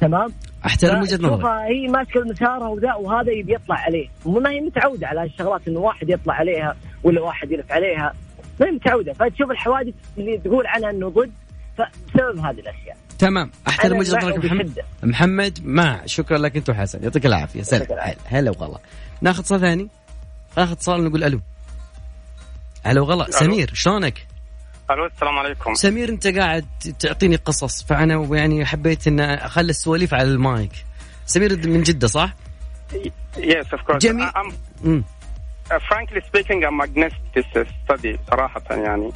تمام؟ 0.00 0.32
أحترم 0.66 1.00
وجهة 1.00 1.16
نظرك. 1.16 1.44
هي 1.44 1.88
ماسكة 1.88 2.20
مسارها 2.20 2.68
وذا 2.68 2.94
وهذا 2.94 3.32
يبي 3.32 3.54
يطلع 3.54 3.76
عليه. 3.76 4.08
ما 4.26 4.50
هي 4.50 4.60
متعودة 4.60 5.06
على 5.06 5.20
هالشغلات 5.20 5.68
إنه 5.68 5.80
واحد 5.80 6.10
يطلع 6.10 6.34
عليها 6.34 6.76
ولا 7.02 7.20
واحد 7.20 7.50
يلف 7.52 7.72
عليها. 7.72 8.14
ما 8.60 8.66
هي 8.66 8.70
متعودة. 8.70 9.12
فتشوف 9.12 9.50
الحوادث 9.50 9.94
اللي 10.18 10.38
تقول 10.38 10.66
عنها 10.66 10.90
إنه 10.90 11.08
ضد 11.08 11.32
فبسبب 11.78 12.38
هذه 12.38 12.60
الأشياء. 12.60 12.96
تمام. 13.22 13.50
أحترم 13.68 13.98
وجهة 13.98 14.16
نظرك 14.16 14.44
محمد. 14.44 14.80
محمد 15.02 15.58
مع 15.64 16.06
شكرا 16.06 16.38
لك 16.38 16.56
أنت 16.56 16.70
وحسن. 16.70 17.02
يعطيك 17.02 17.26
العافية. 17.26 17.62
سلام. 17.62 17.86
هلا 18.26 18.50
وغلا. 18.50 18.78
ناخذ 19.20 19.40
اتصال 19.40 19.60
ثاني؟ 19.60 19.88
ناخذ 20.56 20.72
اتصال 20.72 21.04
نقول 21.04 21.24
ألو. 21.24 21.40
ألو 22.86 23.04
غلا 23.04 23.30
سمير 23.30 23.70
شلونك؟ 23.74 24.26
ألو 24.90 25.06
السلام 25.06 25.38
عليكم. 25.38 25.74
سمير 25.74 26.08
أنت 26.08 26.26
قاعد 26.26 26.66
تعطيني 26.98 27.36
قصص. 27.36 27.82
فأنا 27.82 28.28
يعني 28.36 28.66
حبيت 28.66 29.06
إن 29.06 29.20
أخلي 29.20 29.70
السواليف 29.70 30.14
على 30.14 30.28
المايك. 30.28 30.72
سمير 31.26 31.68
من 31.68 31.82
جدة 31.82 32.06
صح؟ 32.06 32.34
yes 33.38 33.66
of 33.72 33.82
course 33.82 34.02
جميل. 34.02 34.30
Frankly 35.70 36.20
speaking 36.30 36.60
I'm 36.64 36.80
against 36.80 37.22
this 37.36 37.68
study 37.84 38.18
صراحة 38.30 38.62
يعني. 38.70 39.12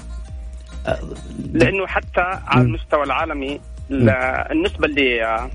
لأنه 1.52 1.86
حتى 1.86 2.20
على 2.20 2.62
المستوى 2.62 3.02
العالمي 3.04 3.60
النسبة 3.90 4.86
اللي 4.86 5.48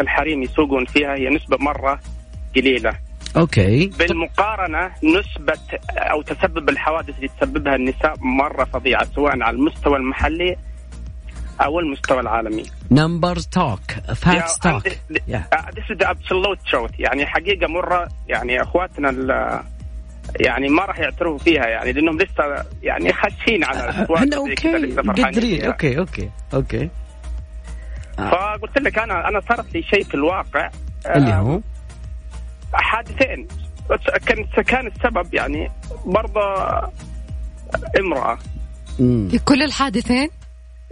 الحريم 0.00 0.42
يسوقون 0.42 0.84
فيها 0.84 1.14
هي 1.14 1.28
نسبة 1.28 1.56
مرة 1.60 2.00
قليلة. 2.56 2.92
okay. 3.36 3.86
بالمقارنة 3.86 4.90
نسبة 5.04 5.78
أو 5.90 6.22
تسبب 6.22 6.68
الحوادث 6.68 7.16
اللي 7.16 7.28
تسببها 7.28 7.74
النساء 7.74 8.14
مرة 8.20 8.64
فظيعة 8.64 9.04
سواء 9.14 9.42
على 9.42 9.56
المستوى 9.56 9.96
المحلي 9.96 10.56
أو 11.60 11.80
المستوى 11.80 12.20
العالمي. 12.20 12.62
numbers 12.90 13.36
talk 13.36 13.80
facts 14.14 14.58
talk 14.58 14.86
this 14.86 15.90
is 15.90 16.02
absolute 16.02 16.58
truth 16.70 16.90
يعني 16.98 17.26
حقيقة 17.26 17.66
مرة 17.66 18.08
يعني 18.28 18.62
أخواتنا 18.62 19.64
يعني 20.40 20.68
ما 20.68 20.84
راح 20.84 20.98
يعترفوا 20.98 21.38
فيها 21.38 21.66
يعني 21.66 21.92
لأنهم 21.92 22.18
لسه 22.18 22.64
يعني 22.82 23.12
خاشين 23.12 23.64
على 23.64 24.06
إحنا 24.14 24.36
أوكي. 24.36 24.94
قادرين 25.22 25.64
أوكي 25.64 25.98
أوكي 25.98 26.30
أوكي. 26.54 26.88
فقلت 28.16 28.78
لك 28.78 28.98
أنا 28.98 29.28
أنا 29.28 29.40
صارت 29.40 29.74
لي 29.74 29.82
شيء 29.82 30.04
في 30.04 30.14
الواقع 30.14 30.70
اللي 31.06 31.34
هو؟ 31.34 31.60
حادثين. 32.72 33.48
كان 34.26 34.44
كان 34.62 34.86
السبب 34.86 35.34
يعني 35.34 35.70
برضه 36.06 36.40
امرأة. 38.00 38.38
في 39.30 39.40
كل 39.44 39.62
الحادثين؟ 39.62 40.28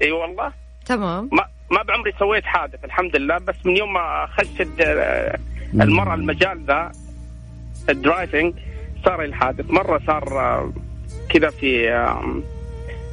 إي 0.03 0.13
والله. 0.13 0.53
تمام. 0.87 1.29
ما 1.33 1.47
ما 1.71 1.83
بعمري 1.83 2.13
سويت 2.19 2.45
حادث 2.45 2.85
الحمد 2.85 3.17
لله. 3.17 3.39
بس 3.39 3.55
من 3.65 3.77
يوم 3.77 3.93
ما 3.93 4.27
خشت 4.27 4.69
المرأة 5.75 6.15
المجال 6.15 6.65
ذا 6.67 6.93
ال 7.89 7.97
driving 7.97 8.55
صار 9.05 9.23
الحادث. 9.23 9.71
مرة 9.71 10.01
صار 10.07 10.25
كذا 11.29 11.51
في 11.51 11.89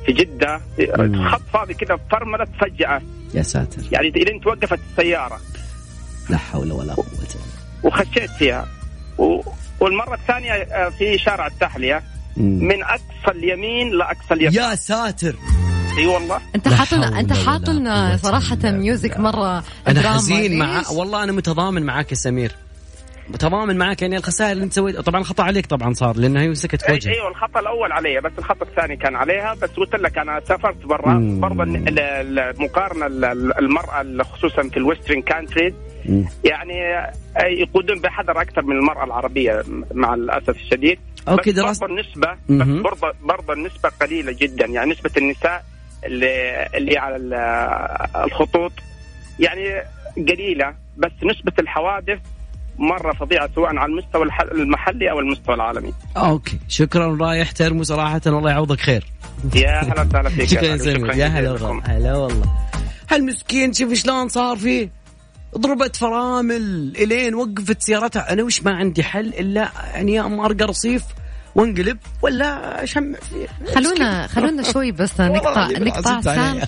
في 0.06 0.12
جدة. 0.12 0.62
خط 1.30 1.42
فاضي 1.54 1.74
كذا 1.74 2.00
فرملت 2.12 2.50
فجأة 2.60 3.02
يا 3.34 3.42
ساتر. 3.42 3.82
يعني 3.92 4.08
الين 4.08 4.42
توقفت 4.42 4.80
السيارة. 4.92 5.40
لا 6.30 6.38
حول 6.38 6.72
ولا 6.72 6.94
قوة. 6.94 7.06
وخشيت 7.84 8.30
فيها. 8.40 8.68
و... 9.18 9.42
والمرة 9.80 10.16
الثانية 10.16 10.54
في 10.90 11.18
شارع 11.18 11.48
التحلية. 11.48 12.04
من 12.38 12.84
أقصى 12.84 13.32
اليمين 13.32 13.90
لاقصى 13.90 14.34
اليسار 14.34 14.70
يا 14.70 14.76
ساتر. 14.76 15.36
أي 15.98 16.06
والله؟ 16.06 16.40
أنت 16.56 16.68
حاطلنا 16.68 17.20
أنت 17.20 17.34
حاطلنا 17.34 18.18
صراحة 18.18 18.58
music 18.64 19.18
مرة 19.18 19.64
أنا 19.88 20.12
حزين 20.12 20.60
مع 20.60 20.90
والله 20.90 21.24
أنا 21.24 21.32
متضامن 21.32 21.84
معك 21.84 22.12
يا 22.12 22.16
سمير. 22.16 22.56
متضامن 23.34 23.78
معك 23.78 24.02
يعني 24.02 24.18
الخسائر 24.18 24.52
اللي 24.52 24.64
انت 24.64 24.74
سويتها 24.74 25.02
طبعا 25.02 25.22
الخطا 25.22 25.44
عليك 25.44 25.66
طبعا 25.66 25.94
صار 25.94 26.18
لانها 26.18 26.42
هي 26.42 26.56
سكت 26.56 26.82
في 26.82 26.92
وجهك. 26.92 27.14
أيوه 27.14 27.28
الخطا 27.28 27.60
الأول 27.60 27.92
علي 27.92 28.22
بس 28.22 28.32
الخطأ 28.38 28.66
الثاني 28.66 28.96
كان 28.96 29.16
عليها 29.16 29.54
بس 29.54 29.70
قلت 29.70 29.96
لك 29.96 30.18
أنا 30.18 30.42
سافرت 30.48 30.86
برا. 30.86 31.38
برضه 31.40 31.64
المقارنة 31.64 33.06
المرأة 33.60 34.24
خصوصا 34.24 34.70
في 34.70 34.78
ال 34.78 34.83
western 34.83 35.22
countries 35.22 35.74
يعني 36.44 36.74
يقودون 37.60 38.00
بحذر 38.00 38.42
أكثر 38.42 38.62
من 38.62 38.76
المرأة 38.76 39.04
العربية 39.04 39.64
مع 39.94 40.14
الأسف 40.14 40.50
الشديد. 40.50 41.00
okay 41.28 41.52
دراسه 41.52 41.88
برضه 41.88 41.94
النسبة 41.94 42.34
بس 42.50 42.82
برضه 42.84 43.14
برضه 43.22 43.54
النسبة 43.54 43.90
قليلة 44.02 44.32
جدا. 44.32 44.66
يعني 44.66 44.92
نسبة 44.92 45.12
النساء 45.18 45.64
اللي 46.06 46.68
اللي 46.76 46.98
على 46.98 47.16
الخطوط 48.26 48.72
يعني 49.40 49.82
قليلة 50.18 50.74
بس 50.98 51.12
نسبة 51.24 51.54
الحوادث 51.60 52.20
مرة 52.82 53.14
فظيعة 53.14 53.50
سواء 53.56 53.78
على 53.78 53.92
المستوى 53.92 54.28
المحلي 54.52 55.12
أو 55.12 55.20
المستوى 55.20 55.56
العالمي. 55.56 55.94
okay 56.18 56.60
شكرا 56.68 57.18
رايح 57.22 57.52
ترمو 57.52 57.84
صراحة 57.84 58.22
الله 58.28 58.50
يعوضك 58.50 58.80
خير. 58.80 59.04
يا 59.56 59.82
هلا 59.84 60.02
وسهلا 60.02 60.30
فيك 60.30 60.46
شكرا 60.54 60.66
يا 60.66 60.78
سمير 60.78 61.14
يا 61.16 61.26
هلا 61.28 61.52
والله 61.52 61.82
هلا 61.86 62.16
والله. 62.18 62.46
هالمسكين 63.12 63.74
شوف 63.74 63.94
شلون 63.94 64.28
صار 64.30 64.58
فيه 64.58 64.90
ضربت 65.58 65.96
فرامل 65.96 66.94
إلين 66.98 67.36
وقفت 67.36 67.82
سيارتها 67.82 68.34
أنا 68.34 68.44
وش 68.44 68.64
ما 68.64 68.72
عندي 68.76 69.04
حل 69.04 69.28
إلا 69.28 69.70
يعني 69.94 70.14
يا 70.14 70.26
اما 70.26 70.46
ارقى 70.46 70.66
رصيف 70.66 71.04
وانقلب 71.56 71.98
ولا 72.22 72.84
اشمع 72.84 73.18
خلونا 73.76 74.28
خلونا 74.28 74.64
شوي 74.64 74.92
بس 74.92 75.22
نقطع 75.22 75.68
نقطع 75.68 76.20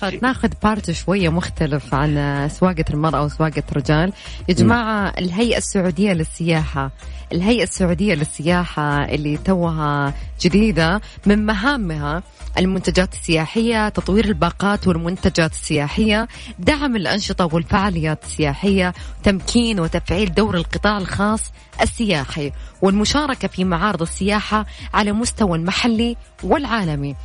أخي. 0.07 0.19
ناخذ 0.21 0.49
بارت 0.63 0.91
شوية 0.91 1.29
مختلف 1.29 1.93
عن 1.93 2.49
سواقة 2.59 2.85
المرأة 2.89 3.23
وسواقة 3.23 3.63
الرجال 3.71 4.13
يا 4.49 4.53
جماعة 4.53 5.13
الهيئة 5.17 5.57
السعودية 5.57 6.13
للسياحة 6.13 6.91
الهيئة 7.31 7.63
السعودية 7.63 8.13
للسياحة 8.13 9.03
اللي 9.05 9.37
توها 9.37 10.13
جديدة 10.41 11.01
من 11.25 11.45
مهامها 11.45 12.23
المنتجات 12.57 13.13
السياحية 13.13 13.89
تطوير 13.89 14.25
الباقات 14.25 14.87
والمنتجات 14.87 15.51
السياحية 15.51 16.27
دعم 16.59 16.95
الأنشطة 16.95 17.49
والفعاليات 17.53 18.23
السياحية 18.23 18.93
تمكين 19.23 19.79
وتفعيل 19.79 20.33
دور 20.33 20.57
القطاع 20.57 20.97
الخاص 20.97 21.51
السياحي 21.81 22.51
والمشاركة 22.81 23.47
في 23.47 23.63
معارض 23.63 24.01
السياحة 24.01 24.65
على 24.93 25.11
مستوى 25.11 25.57
المحلي 25.57 26.17
والعالمي. 26.43 27.15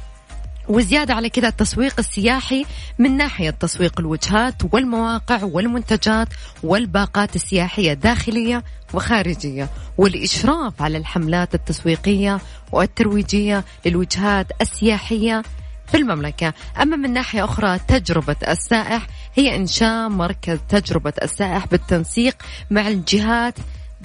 وزيادة 0.69 1.15
على 1.15 1.29
كذا 1.31 1.49
التسويق 1.49 1.95
السياحي 1.99 2.65
من 2.99 3.17
ناحية 3.17 3.51
تسويق 3.51 4.01
الوجهات 4.01 4.55
والمواقع 4.73 5.45
والمنتجات 5.45 6.29
والباقات 6.63 7.37
السياحية 7.37 7.93
داخلية 7.93 8.65
وخارجية 8.95 9.69
والإشراف 9.99 10.83
على 10.83 10.99
الحملات 10.99 11.55
التسويقية 11.55 12.39
والترويجية 12.73 13.65
للوجهات 13.87 14.47
السياحية 14.61 15.43
في 15.87 15.97
المملكة. 15.97 16.55
أما 16.83 16.97
من 16.97 17.13
ناحية 17.13 17.45
أخرى 17.45 17.79
تجربة 17.79 18.37
السائح 18.49 19.07
هي 19.35 19.57
إنشاء 19.57 20.09
مركز 20.09 20.59
تجربة 20.69 21.13
السائح 21.23 21.67
بالتنسيق 21.67 22.37
مع 22.71 22.89
الجهات 22.89 23.55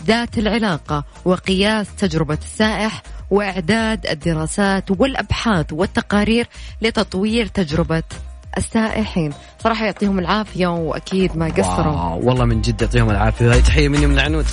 ذات 0.05 0.37
العلاقة 0.37 1.03
وقياس 1.25 1.95
تجربة 1.95 2.37
السائح 2.41 3.03
وإعداد 3.29 4.07
الدراسات 4.07 4.91
والأبحاث 4.91 5.73
والتقارير 5.73 6.47
لتطوير 6.81 7.45
تجربة 7.45 8.03
السائحين. 8.57 9.33
صراحة 9.63 9.85
يعطيهم 9.85 10.19
العافية 10.19 10.67
وأكيد 10.67 11.37
ما 11.37 11.47
قصروا 11.47 12.13
والله 12.13 12.45
من 12.45 12.61
جد 12.61 12.81
يعطيهم 12.81 13.09
العافية. 13.09 13.51
هاي 13.51 13.61
تحية 13.61 13.87
مني 13.87 14.07
من 14.07 14.13
العنود 14.13 14.45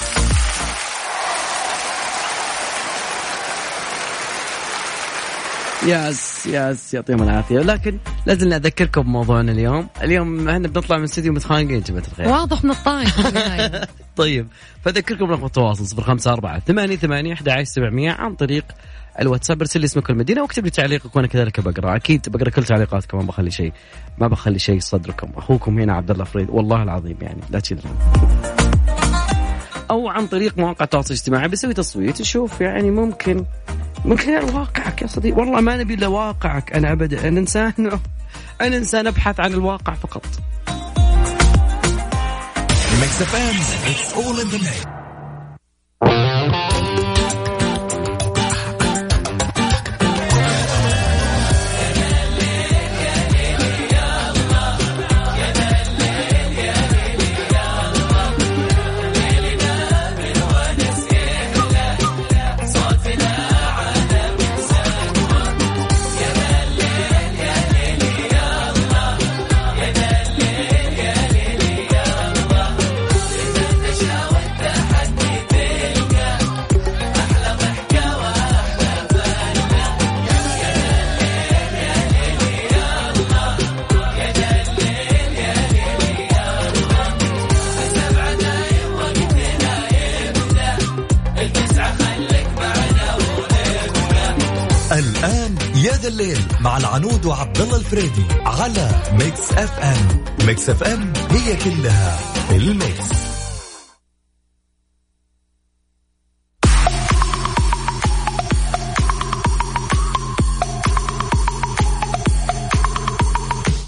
ياس 5.87 6.47
ياس 6.47 6.95
يعطيهم 6.95 7.23
العافية. 7.23 7.59
لكن 7.59 7.99
لازم 8.27 8.53
أذكركم 8.53 9.03
بموضوعنا 9.03 9.53
اليوم. 9.53 9.89
اليوم 10.03 10.49
إحنا 10.49 10.69
بنطلع 10.69 10.97
من 10.97 11.05
الاستديو 11.05 11.33
متخانقين 11.33 11.81
جماعة 11.81 12.05
الخير. 12.09 12.29
واضح 12.29 12.65
من 12.65 12.75
النهاية. 13.27 13.89
طيب 14.17 14.47
فاذكركم 14.85 15.31
رقم 15.31 15.45
التواصل 15.45 16.03
054 16.03 16.61
88 16.61 16.97
8 16.97 17.33
11 17.33 17.65
700 17.65 18.11
عن 18.11 18.35
طريق 18.35 18.65
الواتساب. 19.21 19.61
ارسل 19.61 19.81
لي 19.81 19.85
اسمك 19.85 20.09
والمدينة 20.09 20.43
واكتب 20.43 20.65
لي 20.65 20.71
تعليقك 20.71 21.17
وأنا 21.17 21.27
كذلك 21.27 21.61
بقرأ. 21.61 21.97
أكيد 21.97 22.29
بقرأ 22.29 22.51
كل 22.51 22.65
تعليقاتكم 22.65 23.19
ما 23.19 23.25
بخلي 23.25 23.51
شيء 23.51 23.73
ما 24.19 24.29
بخلي 24.29 24.59
شيء 24.59 24.81
صدركم. 24.81 25.29
أخوكم 25.37 25.79
هنا 25.79 25.93
عبد 25.93 26.11
الله 26.11 26.25
فريد. 26.25 26.51
والله 26.51 26.83
العظيم 26.83 27.17
يعني 27.21 27.41
لا 27.51 27.61
تشيل. 27.61 27.79
أو 29.91 30.09
عن 30.09 30.27
طريق 30.27 30.59
مواقع 30.59 30.85
التواصل 30.85 31.15
الاجتماعي 31.15 31.49
بسوي 31.49 31.75
تصويت 31.75 32.21
نشوف 32.21 32.61
يعني 32.61 32.91
ممكن 32.91 33.45
من 34.05 34.19
خلال 34.19 34.45
واقعك 34.45 35.03
يا 35.03 35.07
صديقي. 35.07 35.41
والله 35.41 35.61
ما 35.61 35.77
نبي 35.77 35.95
إلا 35.95 36.07
واقعك 36.07 36.73
أنا 36.73 36.93
ابدا. 36.93 37.29
أنا 37.29 37.41
انسان 37.41 37.73
أنا 38.61 38.77
إنسان 38.77 39.07
أبحث 39.07 39.41
عن 39.41 39.53
الواقع 39.53 39.95
فقط. 39.95 40.27
العنود 97.21 97.27
وعبد 97.27 97.61
الله 97.61 97.77
الفريدي 97.77 98.25
على 98.47 98.91
ميكس 99.13 99.53
اف 99.53 99.79
ام. 99.79 100.25
ميكس 100.47 100.71
اف 100.71 100.83
ام 100.83 101.13
هي 101.31 101.57
كلها 101.57 102.19
الميكس. 102.51 103.11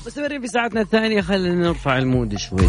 مستمرين 0.07 0.41
في 0.41 0.47
ساعتنا 0.47 0.81
الثانية. 0.81 1.21
خلينا 1.21 1.55
نرفع 1.55 1.99
ال 1.99 2.06
mood 2.06 2.37
شوي. 2.37 2.69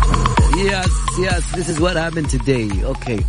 yes 0.58 1.20
yes 1.20 1.56
this 1.56 1.70
is 1.70 1.82
what 1.82 1.98
happen 1.98 2.28
today 2.28 2.86
okay 2.86 3.20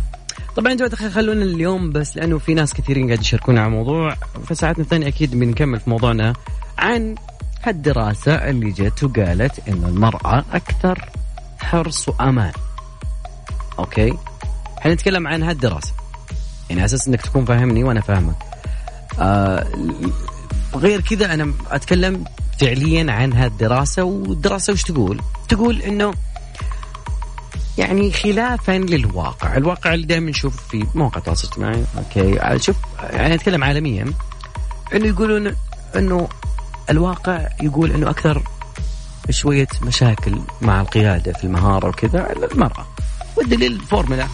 طبعا 0.55 0.73
يا 0.73 0.85
الخير 0.85 1.09
خلونا 1.09 1.43
اليوم 1.43 1.91
بس 1.91 2.17
لأنه 2.17 2.37
في 2.37 2.53
ناس 2.53 2.73
كثيرين 2.73 3.07
قاعد 3.07 3.21
يشاركونا 3.21 3.61
على 3.61 3.67
الموضوع. 3.67 4.15
في 4.47 4.55
ساعتنا 4.55 4.83
الثانية 4.83 5.07
أكيد 5.07 5.39
بنكمل 5.39 5.79
في 5.79 5.89
موضوعنا. 5.89 6.33
عن 6.77 7.15
هالدراسة 7.63 8.33
اللي 8.33 8.71
جت 8.71 9.03
وقالت 9.03 9.67
إنه 9.67 9.87
المرأة 9.87 10.45
أكثر 10.53 11.09
حرص 11.59 12.09
وأمان. 12.09 12.53
okay؟ 13.79 14.13
حنتكلم 14.79 15.27
عن 15.27 15.43
هالدراسة. 15.43 15.93
يعني 16.69 16.85
أساس 16.85 17.07
إنك 17.07 17.21
تكون 17.21 17.45
فاهمني 17.45 17.83
وأنا 17.83 18.01
فاهمك 18.01 18.35
آه 19.19 19.67
غير 20.75 21.01
كذا 21.01 21.33
أنا 21.33 21.53
أتكلم 21.71 22.23
فعليا 22.59 23.11
عن 23.11 23.33
هالدراسة. 23.33 24.03
والدراسة 24.03 24.73
وش 24.73 24.83
تقول؟ 24.83 25.21
تقول 25.49 25.81
إنه 25.81 26.13
يعني 27.77 28.11
خلافا 28.11 28.71
للواقع، 28.71 29.57
الواقع 29.57 29.93
اللي 29.93 30.05
دائما 30.05 30.29
نشوف 30.29 30.67
في 30.67 30.85
مواقع 30.95 31.17
التواصل 31.17 31.47
الاجتماعي، 31.47 31.83
okay، 31.97 32.59
شوف 32.59 32.75
يعني 32.99 33.35
أتكلم 33.35 33.63
عالميا. 33.63 34.13
إنه 34.93 35.07
يقولون 35.07 35.55
إنه 35.95 36.29
الواقع 36.89 37.47
يقول 37.61 37.91
إنه 37.91 38.09
أكثر 38.09 38.43
شوية 39.29 39.67
مشاكل 39.81 40.39
مع 40.61 40.81
القيادة 40.81 41.33
في 41.33 41.43
المهارة 41.43 41.87
وكذا 41.87 42.33
المراه. 42.51 42.87
والدليل 43.37 43.71
الفورمولا 43.71 44.27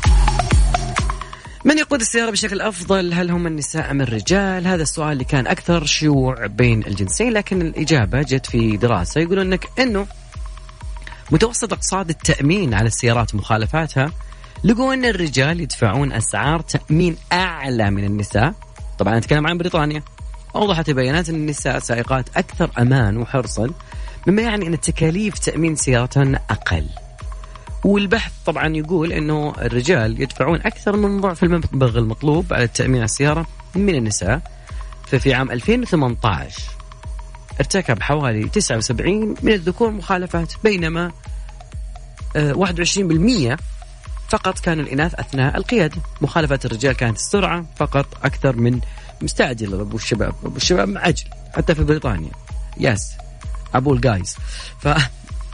من 1.65 1.77
يقود 1.77 2.01
السيارة 2.01 2.31
بشكل 2.31 2.61
أفضل؟ 2.61 3.13
هل 3.13 3.31
هم 3.31 3.47
النساء 3.47 3.91
أم 3.91 4.01
الرجال؟ 4.01 4.67
هذا 4.67 4.83
السؤال 4.83 5.11
اللي 5.11 5.23
كان 5.23 5.47
أكثر 5.47 5.85
شيوع 5.85 6.45
بين 6.45 6.85
الجنسين 6.87 7.33
لكن 7.33 7.61
الإجابة 7.61 8.21
جت 8.21 8.45
في 8.45 8.77
دراسة 8.77 9.21
يقولون 9.21 9.45
أنك 9.45 9.69
أنه 9.79 10.07
متوسط 11.31 11.73
أقساط 11.73 12.09
التأمين 12.09 12.73
على 12.73 12.87
السيارات 12.87 13.33
ومخالفاتها 13.33 14.11
لقوا 14.63 14.93
أن 14.93 15.05
الرجال 15.05 15.61
يدفعون 15.61 16.11
أسعار 16.11 16.59
تأمين 16.59 17.17
أعلى 17.31 17.91
من 17.91 18.03
النساء. 18.03 18.53
طبعا 18.99 19.17
أتكلم 19.17 19.47
عن 19.47 19.57
بريطانيا. 19.57 20.03
أوضحت 20.55 20.89
البيانات 20.89 21.29
أن 21.29 21.35
النساء 21.35 21.79
سائقات 21.79 22.37
أكثر 22.37 22.71
أمان 22.79 23.17
وحرصا 23.17 23.69
مما 24.27 24.41
يعني 24.41 24.67
أن 24.67 24.79
تكاليف 24.79 25.39
تأمين 25.39 25.75
سيارتهن 25.75 26.35
أقل. 26.49 26.87
والبحث 27.83 28.31
طبعا 28.45 28.67
يقول 28.67 29.13
إنه 29.13 29.53
الرجال 29.61 30.21
يدفعون 30.21 30.59
أكثر 30.61 30.97
من 30.97 31.21
ضعف 31.21 31.43
المبلغ 31.43 31.97
المطلوب 31.97 32.53
على 32.53 32.63
التامين 32.63 32.95
على 32.95 33.05
السيارة 33.05 33.45
من 33.75 33.95
النساء 33.95 34.41
ففي 35.07 35.33
عام 35.33 35.51
2018 35.51 36.61
ارتكب 37.59 38.01
حوالي 38.01 38.49
79 38.49 39.35
من 39.41 39.53
الذكور 39.53 39.91
مخالفات 39.91 40.53
بينما 40.63 41.11
آه، 42.35 42.53
21% 42.53 43.57
فقط 44.29 44.59
كانوا 44.59 44.83
الإناث 44.83 45.15
أثناء 45.15 45.57
القيادة. 45.57 46.01
مخالفات 46.21 46.65
الرجال 46.65 46.93
كانت 46.93 47.17
السرعة 47.17 47.65
فقط 47.75 48.05
أكثر 48.23 48.55
من 48.55 48.79
مستعجل 49.23 49.79
أبو 49.79 49.97
الشباب. 49.97 50.33
أبو 50.45 50.57
الشباب 50.57 50.89
معجل 50.89 51.25
حتى 51.53 51.75
في 51.75 51.83
بريطانيا. 51.83 52.31
يس 52.77 53.11
أبو 53.75 53.93
الجايز 53.93 54.37
ف 54.79 54.87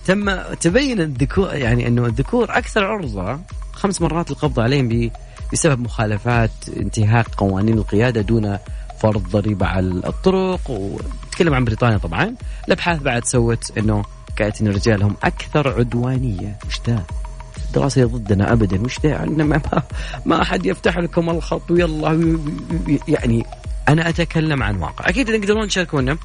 تم 0.05 0.41
تبين 0.41 1.01
الذكور 1.01 1.55
يعني 1.55 1.87
أنه 1.87 2.05
الذكور 2.05 2.57
أكثر 2.57 2.85
عرضة 2.85 3.39
خمس 3.71 4.01
مرات 4.01 4.31
القبض 4.31 4.59
عليهم 4.59 5.11
بسبب 5.53 5.79
مخالفات 5.79 6.51
انتهاك 6.77 7.27
قوانين 7.27 7.77
القيادة 7.77 8.21
دون 8.21 8.57
فرض 8.99 9.29
ضريبة 9.29 9.65
على 9.65 9.87
الطرق 9.87 10.69
ونتكلم 10.69 11.53
عن 11.53 11.65
بريطانيا 11.65 11.97
طبعا. 11.97 12.35
الأبحاث 12.67 13.01
بعد 13.01 13.25
سوت 13.25 13.77
أنه 13.77 14.03
كانت 14.35 14.61
أن 14.61 14.67
الرجال 14.67 15.03
هم 15.03 15.15
أكثر 15.23 15.79
عدوانية. 15.79 16.57
وش 16.67 16.79
ذا؟ 16.87 17.03
الدراسه 17.67 18.05
ضدنا 18.05 18.53
ابدا. 18.53 18.81
وش 18.81 18.99
ذا؟ 18.99 19.23
إنما 19.23 19.61
ما, 19.73 19.83
ما 20.25 20.41
أحد 20.41 20.65
يفتح 20.65 20.97
لكم 20.97 21.29
الخط 21.29 21.71
ويلا 21.71 22.39
يعني 23.07 23.45
أنا 23.87 24.09
أتكلم 24.09 24.63
عن 24.63 24.77
واقع. 24.77 25.09
أكيد 25.09 25.39
تقدرون 25.39 25.67
تشاركونا 25.67 26.17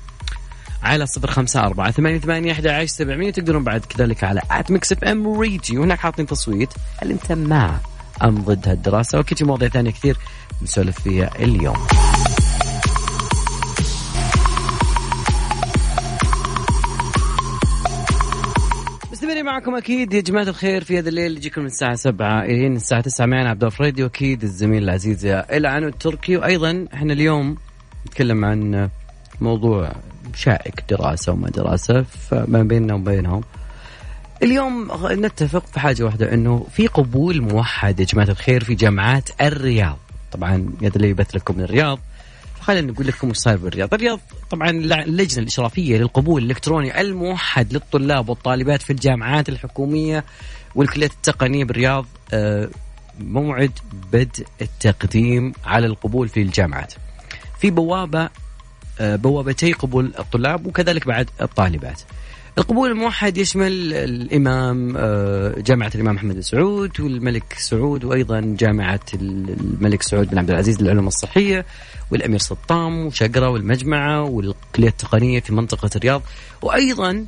على 0.83 1.07
صفر 1.07 1.31
خمسة 1.31 1.61
أربعة 1.61 1.91
ثمانية 1.91 2.19
ثمانية 2.19 2.53
أحد 2.53 2.67
عشر 2.67 2.87
سبعمية. 2.87 3.31
تقدرون 3.31 3.65
بعد 3.65 3.85
كذلك 3.85 4.25
على 4.25 4.41
at 4.51 4.71
Mix 4.71 4.93
FM 4.93 5.41
Radio 5.41 5.83
هناك 5.83 5.99
حاطين 5.99 6.27
تصويت 6.27 6.73
هل 7.03 7.11
أنت 7.11 7.33
مع 7.33 7.77
أم 8.23 8.35
ضد 8.35 8.69
هالدراسة 8.69 9.19
وأكيد 9.19 9.43
مواضيع 9.43 9.69
ثانية 9.69 9.91
كثير 9.91 10.17
نسولف 10.63 11.01
فيها 11.01 11.31
اليوم. 11.39 11.87
مستمرين 19.43 19.61
معكم 19.61 19.75
أكيد. 19.75 20.15
يا 20.15 20.21
جماعة 20.21 20.43
الخير 20.43 20.85
في 20.85 20.99
هذا 20.99 21.09
الليل 21.09 21.27
اللي 21.27 21.37
يجيكم 21.37 21.61
من 21.61 21.67
الساعة 21.67 21.95
7 21.95 22.45
الين 22.45 22.77
الساعة 22.77 23.01
9 23.01 23.27
معنا 23.27 23.51
عبد 23.51 23.65
الله 23.65 23.77
فريدي 23.77 24.03
واكيد 24.03 24.43
الزميل 24.43 24.83
العزيز 24.83 25.27
العنو 25.27 25.89
التركي. 25.89 26.37
وأيضا 26.37 26.87
إحنا 26.95 27.13
اليوم 27.13 27.57
نتكلم 28.07 28.45
عن 28.45 28.89
موضوع 29.41 29.93
شائك 30.35 30.85
دراسة 30.91 31.33
وما 31.33 31.51
دراسة 31.51 32.03
فما 32.03 32.63
بيننا 32.63 32.95
وبينهم 32.95 33.43
اليوم 34.43 34.91
نتفق 35.05 35.67
في 35.67 35.81
حاجة 35.81 36.03
واحدة 36.05 36.35
إنه 36.35 36.67
في 36.73 36.87
قبول 36.87 37.41
موحد 37.41 38.01
يا 38.01 38.05
جماعة 38.05 38.29
الخير 38.29 38.65
في 38.65 38.75
جامعات 38.75 39.29
الرياض. 39.41 39.99
طبعا 40.33 40.67
هذا 40.83 40.97
اللي 40.97 41.09
يبث 41.09 41.37
لكم 41.37 41.57
من 41.57 41.65
الرياض. 41.65 41.99
خلينا 42.63 42.93
نقول 42.93 43.07
لكم 43.07 43.31
وش 43.31 43.37
صاير 43.37 43.57
بالرياض، 43.57 43.95
الرياض 43.95 44.21
طبعا 44.51 44.71
اللجنة 44.71 45.43
الإشرافية 45.43 45.99
للقبول 45.99 46.43
الإلكتروني 46.43 47.01
الموحد 47.01 47.73
للطلاب 47.73 48.29
والطالبات 48.29 48.83
في 48.83 48.91
الجامعات 48.91 49.49
الحكومية 49.49 50.25
والكليات 50.75 51.11
التقنية 51.11 51.65
بالرياض 51.65 52.07
آه، 52.33 52.69
موعد 53.21 53.73
بدء 54.13 54.47
التقديم 54.63 55.53
على 55.65 55.87
القبول 55.87 56.29
في 56.29 56.43
الجامعات. 56.43 56.95
في 57.59 57.71
بوابة 57.71 58.29
آه، 59.01 59.17
بوابتي 59.17 59.73
قبول 59.73 60.13
الطلاب 60.19 60.67
وكذلك 60.67 61.07
بعد 61.07 61.31
الطالبات. 61.41 62.01
القبول 62.59 62.91
الموحد 62.91 63.39
يشمل 63.39 63.95
الإمام 63.95 64.95
آه، 64.97 65.55
جامعة 65.59 65.91
الإمام 65.95 66.15
محمد 66.15 66.41
سعود 66.41 67.01
والملك 67.01 67.55
سعود 67.59 68.05
وأيضا 68.05 68.41
جامعة 68.59 69.01
الملك 69.15 70.03
سعود 70.03 70.31
بن 70.31 70.39
عبد 70.39 70.51
العزيز 70.51 70.83
للعلوم 70.83 71.07
الصحية 71.07 71.67
والأمير 72.13 72.39
سطام 72.39 73.07
وشقرة 73.07 73.49
والمجمعة 73.49 74.23
والكليه 74.23 74.89
التقنية 74.89 75.41
في 75.41 75.55
منطقة 75.55 75.91
الرياض. 75.97 76.23
وأيضا 76.63 77.27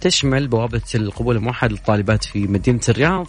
تشمل 0.00 0.48
بوابة 0.48 0.80
القبول 0.94 1.36
الموحد 1.36 1.72
للطالبات 1.72 2.24
في 2.24 2.46
مدينة 2.46 2.80
الرياض. 2.88 3.26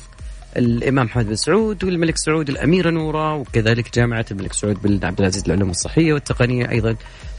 الإمام 0.57 1.05
محمد 1.05 1.27
بن 1.27 1.35
سعود 1.35 1.83
والملك 1.83 2.17
سعود 2.17 2.49
الاميره 2.49 2.89
نوره 2.89 3.35
وكذلك 3.35 3.95
جامعة 3.95 4.25
الملك 4.31 4.53
سعود 4.53 4.81
بن 4.81 5.05
عبد 5.05 5.19
العزيز 5.19 5.47
للعلوم 5.47 5.69
الصحية 5.69 6.13
والتقنية 6.13 6.69
أيضا 6.69 6.95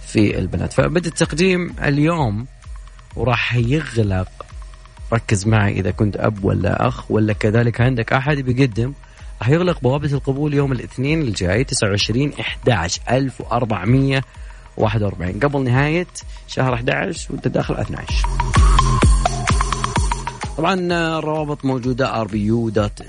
في 0.06 0.38
البنات. 0.38 0.72
فبدأ 0.72 1.08
التقديم 1.08 1.74
اليوم 1.84 2.46
وراح 3.16 3.54
يغلق. 3.54 4.28
ركز 5.12 5.46
معي 5.46 5.72
إذا 5.72 5.90
كنت 5.90 6.16
أب 6.16 6.44
ولا 6.44 6.88
أخ 6.88 7.10
ولا 7.10 7.32
كذلك 7.32 7.80
عندك 7.80 8.12
أحد 8.12 8.36
بيقدم. 8.36 8.92
راح 9.42 9.48
يغلق 9.48 9.80
بوابة 9.80 10.12
القبول 10.12 10.54
يوم 10.54 10.72
الاثنين 10.72 11.22
الجاي 11.22 11.64
29 11.64 12.32
11 12.40 13.00
1441 13.10 15.40
قبل 15.40 15.64
نهاية 15.64 16.06
شهر 16.48 16.74
11 16.74 17.32
وأنت 17.32 17.48
داخل 17.48 17.74
12 17.74 18.26
طبعا 20.58 20.74
الروابط 21.18 21.64
dot 22.70 23.00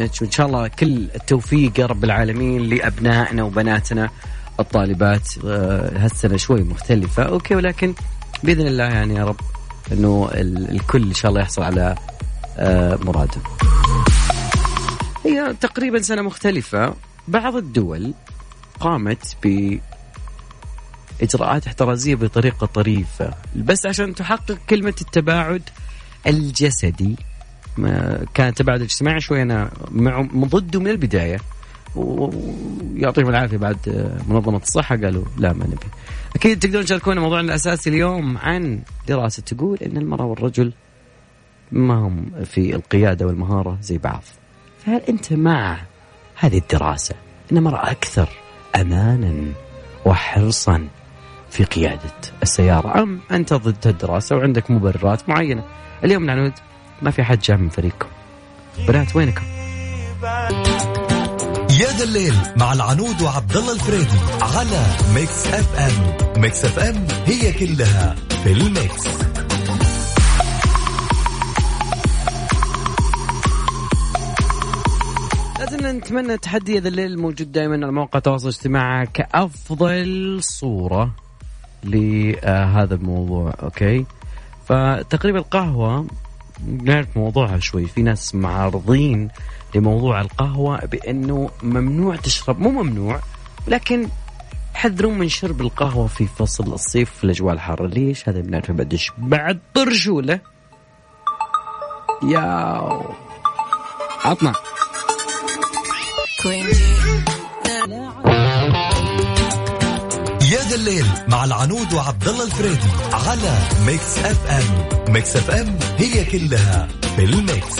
H. 0.00 0.22
وإن 0.22 0.30
شاء 0.30 0.46
الله 0.46 0.68
كل 0.68 1.08
التوفيق 1.14 1.80
يا 1.80 1.86
رب 1.86 2.04
العالمين 2.04 2.62
لأبنائنا 2.62 3.42
وبناتنا 3.42 4.10
الطالبات. 4.60 5.28
آه، 5.46 6.04
هالسنة 6.04 6.36
شوي 6.36 6.62
مختلفة. 6.62 7.22
okay 7.22 7.54
ولكن 7.54 7.94
بإذن 8.42 8.66
الله 8.66 8.84
يعني 8.84 9.14
يا 9.14 9.24
رب 9.24 9.40
إنه 9.92 10.28
ال- 10.34 10.70
الكل 10.70 11.02
إن 11.08 11.14
شاء 11.14 11.28
الله 11.30 11.40
يحصل 11.40 11.62
على 11.62 11.94
آه، 12.58 12.98
مراده. 13.02 13.40
هي 15.24 15.54
تقريبا 15.60 16.02
سنة 16.02 16.22
مختلفة 16.22 16.94
بعض 17.28 17.56
الدول 17.56 18.14
قامت 18.80 19.36
ب 19.44 19.78
إجراءات 21.22 21.66
احترازية 21.66 22.14
بطريقة 22.14 22.66
طريفة 22.66 23.34
بس 23.56 23.86
عشان 23.86 24.14
تحقق 24.14 24.58
كلمة 24.70 24.94
التباعد 25.00 25.62
الجسدي 26.26 27.16
كان 28.34 28.48
التباعد 28.48 28.78
الاجتماعي 28.80 29.20
شوي 29.20 29.42
أنا 29.42 29.70
مع 29.90 30.28
ضده 30.34 30.80
من 30.80 30.88
البداية 30.88 31.40
و- 31.96 32.30
ويعطيهم 32.94 33.28
العافية 33.28 33.56
بعد 33.56 33.76
منظمة 34.28 34.56
الصحة 34.58 34.96
قالوا 34.96 35.24
لا 35.38 35.52
ما 35.52 35.66
نبي. 35.66 35.76
أكيد 36.36 36.58
تقدرون 36.58 36.84
تشاركونا 36.84 37.20
موضوعنا 37.20 37.46
الأساسي 37.48 37.90
اليوم 37.90 38.38
عن 38.38 38.80
دراسة 39.08 39.42
تقول 39.42 39.78
إن 39.78 39.96
المرأة 39.96 40.24
والرجل 40.24 40.72
ما 41.72 41.94
هم 41.94 42.30
في 42.44 42.74
القيادة 42.74 43.26
والمهارة 43.26 43.78
زي 43.82 43.98
بعض. 43.98 44.22
فهل 44.86 45.02
أنت 45.08 45.32
مع 45.32 45.78
هذه 46.36 46.58
الدراسة 46.58 47.14
إن 47.52 47.56
المرأة 47.56 47.90
أكثر 47.90 48.28
أمانا 48.76 49.52
وحرصا 50.04 50.88
في 51.50 51.64
قيادة 51.64 52.12
السيارة 52.42 53.02
أم 53.02 53.20
أنت 53.30 53.54
ضد 53.54 53.86
الدراسة 53.86 54.36
وعندك 54.36 54.70
مبررات 54.70 55.28
معينة؟ 55.28 55.64
اليوم 56.04 56.24
العنود 56.24 56.52
ما 57.02 57.10
في 57.10 57.24
حد 57.24 57.40
جاء 57.40 57.56
من 57.56 57.68
فريقكم. 57.68 58.08
بنات 58.88 59.16
وينكم؟ 59.16 59.42
يا 61.80 61.90
ذا 61.90 62.04
الليل 62.04 62.34
مع 62.56 62.72
العنود 62.72 63.22
وعبد 63.22 63.56
الله 63.56 63.72
الفريدي 63.72 64.18
على 64.42 64.86
Mix 65.14 65.46
FM 65.46 66.40
Mix 66.42 66.64
FM 66.64 67.06
هي 67.26 67.52
كلها 67.52 68.14
في 68.44 68.52
ال 68.52 68.66
mix 68.66 69.08
لازم 75.84 75.98
نتمنى 75.98 76.36
تحدي 76.36 76.78
هذا 76.78 76.88
الليل 76.88 77.18
موجود 77.18 77.52
دائما 77.52 77.74
على 77.74 77.92
مواقع 77.92 78.18
التواصل 78.18 78.48
الاجتماعي 78.48 79.06
كأفضل 79.06 80.38
صورة 80.42 81.10
لهذا 81.84 82.94
الموضوع 82.94 83.54
okay؟ 83.62 84.06
فتقريبا 84.66 85.38
القهوة 85.38 86.06
نعرف 86.82 87.16
موضوعها 87.16 87.58
شوي. 87.58 87.86
في 87.86 88.02
ناس 88.02 88.34
معارضين 88.34 89.28
لموضوع 89.74 90.20
القهوة 90.20 90.84
بأنه 90.84 91.50
ممنوع 91.62 92.16
تشرب 92.16 92.60
مو 92.60 92.70
ممنوع 92.70 93.20
لكن 93.68 94.08
حذرون 94.74 95.18
من 95.18 95.28
شرب 95.28 95.60
القهوة 95.60 96.06
في 96.06 96.26
فصل 96.26 96.72
الصيف 96.72 97.10
في 97.10 97.24
الأجواء 97.24 97.54
الحارة. 97.54 97.86
ليش؟ 97.86 98.28
هذا 98.28 98.40
بنعرفه 98.40 98.72
بعدش. 98.72 99.12
بعد 99.18 99.60
برجوله 99.76 100.40
ياو. 102.22 103.14
عطنا. 104.24 104.52
يا 106.44 106.60
ذا 110.68 110.74
الليل 110.74 111.06
مع 111.28 111.44
العنود 111.44 111.92
وعبد 111.92 112.28
الله 112.28 112.44
الفريدي 112.44 112.88
على 113.12 113.58
Mix 113.86 114.18
FM. 114.18 114.88
Mix 115.12 115.36
FM 115.36 115.78
هي 115.98 116.24
كلها 116.24 116.88
في 117.16 117.24
ال 117.24 117.34
mix. 117.34 117.76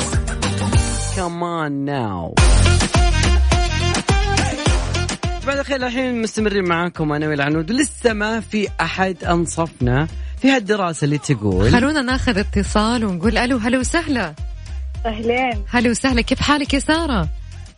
كمان 1.16 1.84
ناو 1.84 2.34
بعد 5.46 5.58
الخير 5.58 5.76
الحين 5.76 6.22
مستمرين 6.22 6.64
معاكم 6.64 7.12
أنا 7.12 7.28
والعنود 7.28 7.70
لسه 7.72 8.12
ما 8.12 8.40
في 8.40 8.68
أحد 8.80 9.24
أنصفنا 9.24 10.08
في 10.42 10.50
هالدراسة 10.50 11.04
اللي 11.04 11.18
تقول. 11.18 11.72
خلونا 11.72 12.02
ناخذ 12.02 12.38
اتصال 12.38 13.04
ونقول 13.04 13.38
ألو 13.38 13.56
هلا 13.56 13.78
وسهلا. 13.78 14.34
أهلين. 15.06 15.64
هلا 15.70 15.90
وسهلا 15.90 16.20
كيف 16.20 16.40
حالك 16.40 16.74
يا 16.74 16.78
سارة؟ 16.78 17.28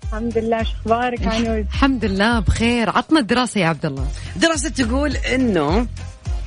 الحمد 0.07 0.39
لله 0.39 0.63
شو 0.63 0.71
أخبارك 0.73 1.27
عنود؟ 1.27 1.67
الحمد 1.73 2.05
لله 2.05 2.41
بخير. 2.41 2.91
عطنا 2.91 3.21
الدراسة 3.21 3.61
يا 3.61 3.67
عبد 3.67 3.87
الله. 3.87 4.07
دراسة 4.37 4.69
تقول 4.69 5.17
إنه 5.17 5.87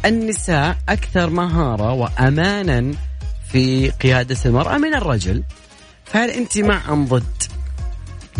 النساء 0.05 0.77
أكثر 0.89 1.29
مهارة 1.29 1.93
وامانا 1.93 2.93
في 3.51 3.89
قيادة 3.89 4.37
المرأة 4.45 4.77
من 4.77 4.95
الرجل. 4.95 5.43
فهل 6.05 6.29
أنت 6.29 6.57
مع 6.57 6.81
ام 6.89 7.05
ضد؟ 7.05 7.43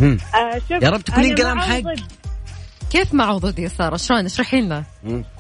آه 0.02 0.60
شوف 0.70 0.84
يا 0.84 0.90
رب 0.90 1.02
تكونين 1.02 1.36
كلام 1.36 1.58
مع 1.58 1.64
حق. 1.64 1.80
ضد. 1.80 2.02
كيف 2.92 3.14
مع 3.14 3.34
ضد 3.38 3.60
يا 3.60 3.68
سارة؟ 3.68 3.98
شلون؟ 3.98 4.26
اشرحي 4.26 4.62
لنا. 4.62 4.84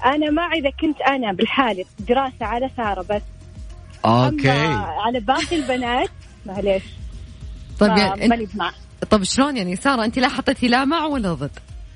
أنا 0.06 0.32
مع 0.32 0.54
إذا 0.54 0.70
كنت 0.82 1.02
أنا 1.02 1.34
بالحالة 1.34 1.86
دراسة 2.00 2.46
على 2.46 2.70
سارة 2.78 3.02
بس. 3.02 3.22
okay. 4.06 4.52
أما 4.52 4.76
على 5.06 5.20
باقي 5.20 5.56
البنات 5.56 6.10
معليش. 6.46 6.84
طيب 7.80 7.92
ما- 7.92 7.98
يعني 7.98 8.48
طب 9.10 9.24
شلون 9.24 9.58
يعني 9.58 9.76
سارة 9.76 10.06
أنت 10.06 10.20
لا 10.20 10.28
حطيتي 10.30 10.68
لا 10.68 10.86
مع 10.86 11.06
ولا 11.06 11.34
ضد؟ 11.34 11.52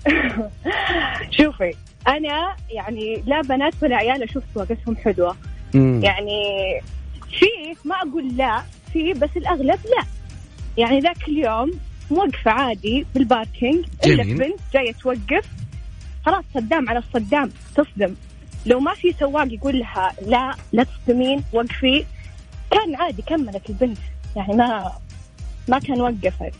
شوفي 1.38 1.74
أنا 2.08 2.56
يعني 2.70 3.24
لا 3.26 3.42
بنات 3.42 3.74
ولا 3.84 3.96
عيال 3.96 4.24
أشوف 4.24 4.44
سواقتهم 4.54 4.96
حلوة. 4.96 5.36
يعني 5.74 6.42
في 7.40 7.46
ما 7.86 7.96
أقول 7.96 8.38
لا 8.38 8.64
في 8.94 9.14
بس 9.14 9.30
الأغلب 9.38 9.80
لا. 9.86 10.06
يعني 10.78 11.00
ذاك 11.00 11.28
اليوم 11.28 11.72
موقفة 12.12 12.52
عادي 12.52 13.06
بال 13.16 13.31
parking 13.31 13.86
إلا. 14.06 14.24
بنت 14.24 14.60
جاية 14.74 14.94
توقف. 14.94 15.46
خلاص 16.26 16.44
صدام 16.54 16.90
على 16.90 17.00
الصدام 17.00 17.52
تصدم. 17.76 18.16
لو 18.66 18.80
ما 18.80 18.94
في 18.94 19.14
سواق 19.20 19.54
يقول 19.54 19.80
لها 19.80 20.12
لا 20.26 20.56
لا 20.74 20.84
تصدمين 20.84 21.44
وقفي. 21.54 22.06
كان 22.72 22.96
عادي 22.96 23.22
كملت 23.22 23.70
البنت. 23.70 23.98
يعني 24.36 24.54
ما 24.56 24.92
ما 25.68 25.80
كان 25.80 26.02
وقفت. 26.02 26.54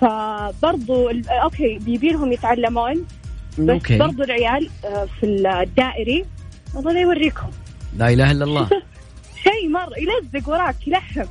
فبرضو 0.00 1.10
ال- 1.10 1.28
okay 1.28 1.78
يبي 1.78 2.08
لهم 2.08 2.32
يتعلمون 2.32 3.06
بس 3.58 3.70
أوكي. 3.70 3.98
برضو 3.98 4.22
العيال 4.22 4.70
آه، 4.84 5.08
في 5.20 5.26
الدائري 5.26 6.24
والله 6.74 6.92
لا 6.92 7.00
يوريكم. 7.00 7.46
لا 7.98 8.08
إله 8.12 8.30
إلا 8.30 8.44
الله. 8.44 8.68
شيء 9.44 9.68
مره 9.68 9.92
يلزق 9.98 10.48
وراك 10.48 10.88
يلحم. 10.88 11.24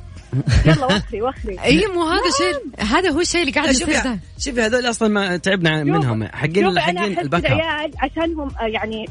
يلا 0.66 0.84
وخري 0.86 1.22
وخري. 1.22 1.60
أي 1.64 1.86
مو 1.94 2.02
هذا 2.02 2.30
شيء 2.38 2.84
هذا 2.84 3.10
هو 3.10 3.20
الشيء 3.20 3.40
اللي 3.40 3.52
قاعد 3.52 3.68
يصير 3.70 3.86
شوفي 3.86 4.08
ده 4.08 4.18
شوفي 4.38 4.60
هذول 4.62 4.90
أصلا 4.90 5.08
ما 5.08 5.36
تعبنا 5.36 5.84
منهم. 5.84 6.24
حقين 6.24 6.80
حقين 6.80 7.18
العيال 7.18 7.90
عشانهم 7.98 8.50
آه، 8.60 8.64
يعني 8.66 9.08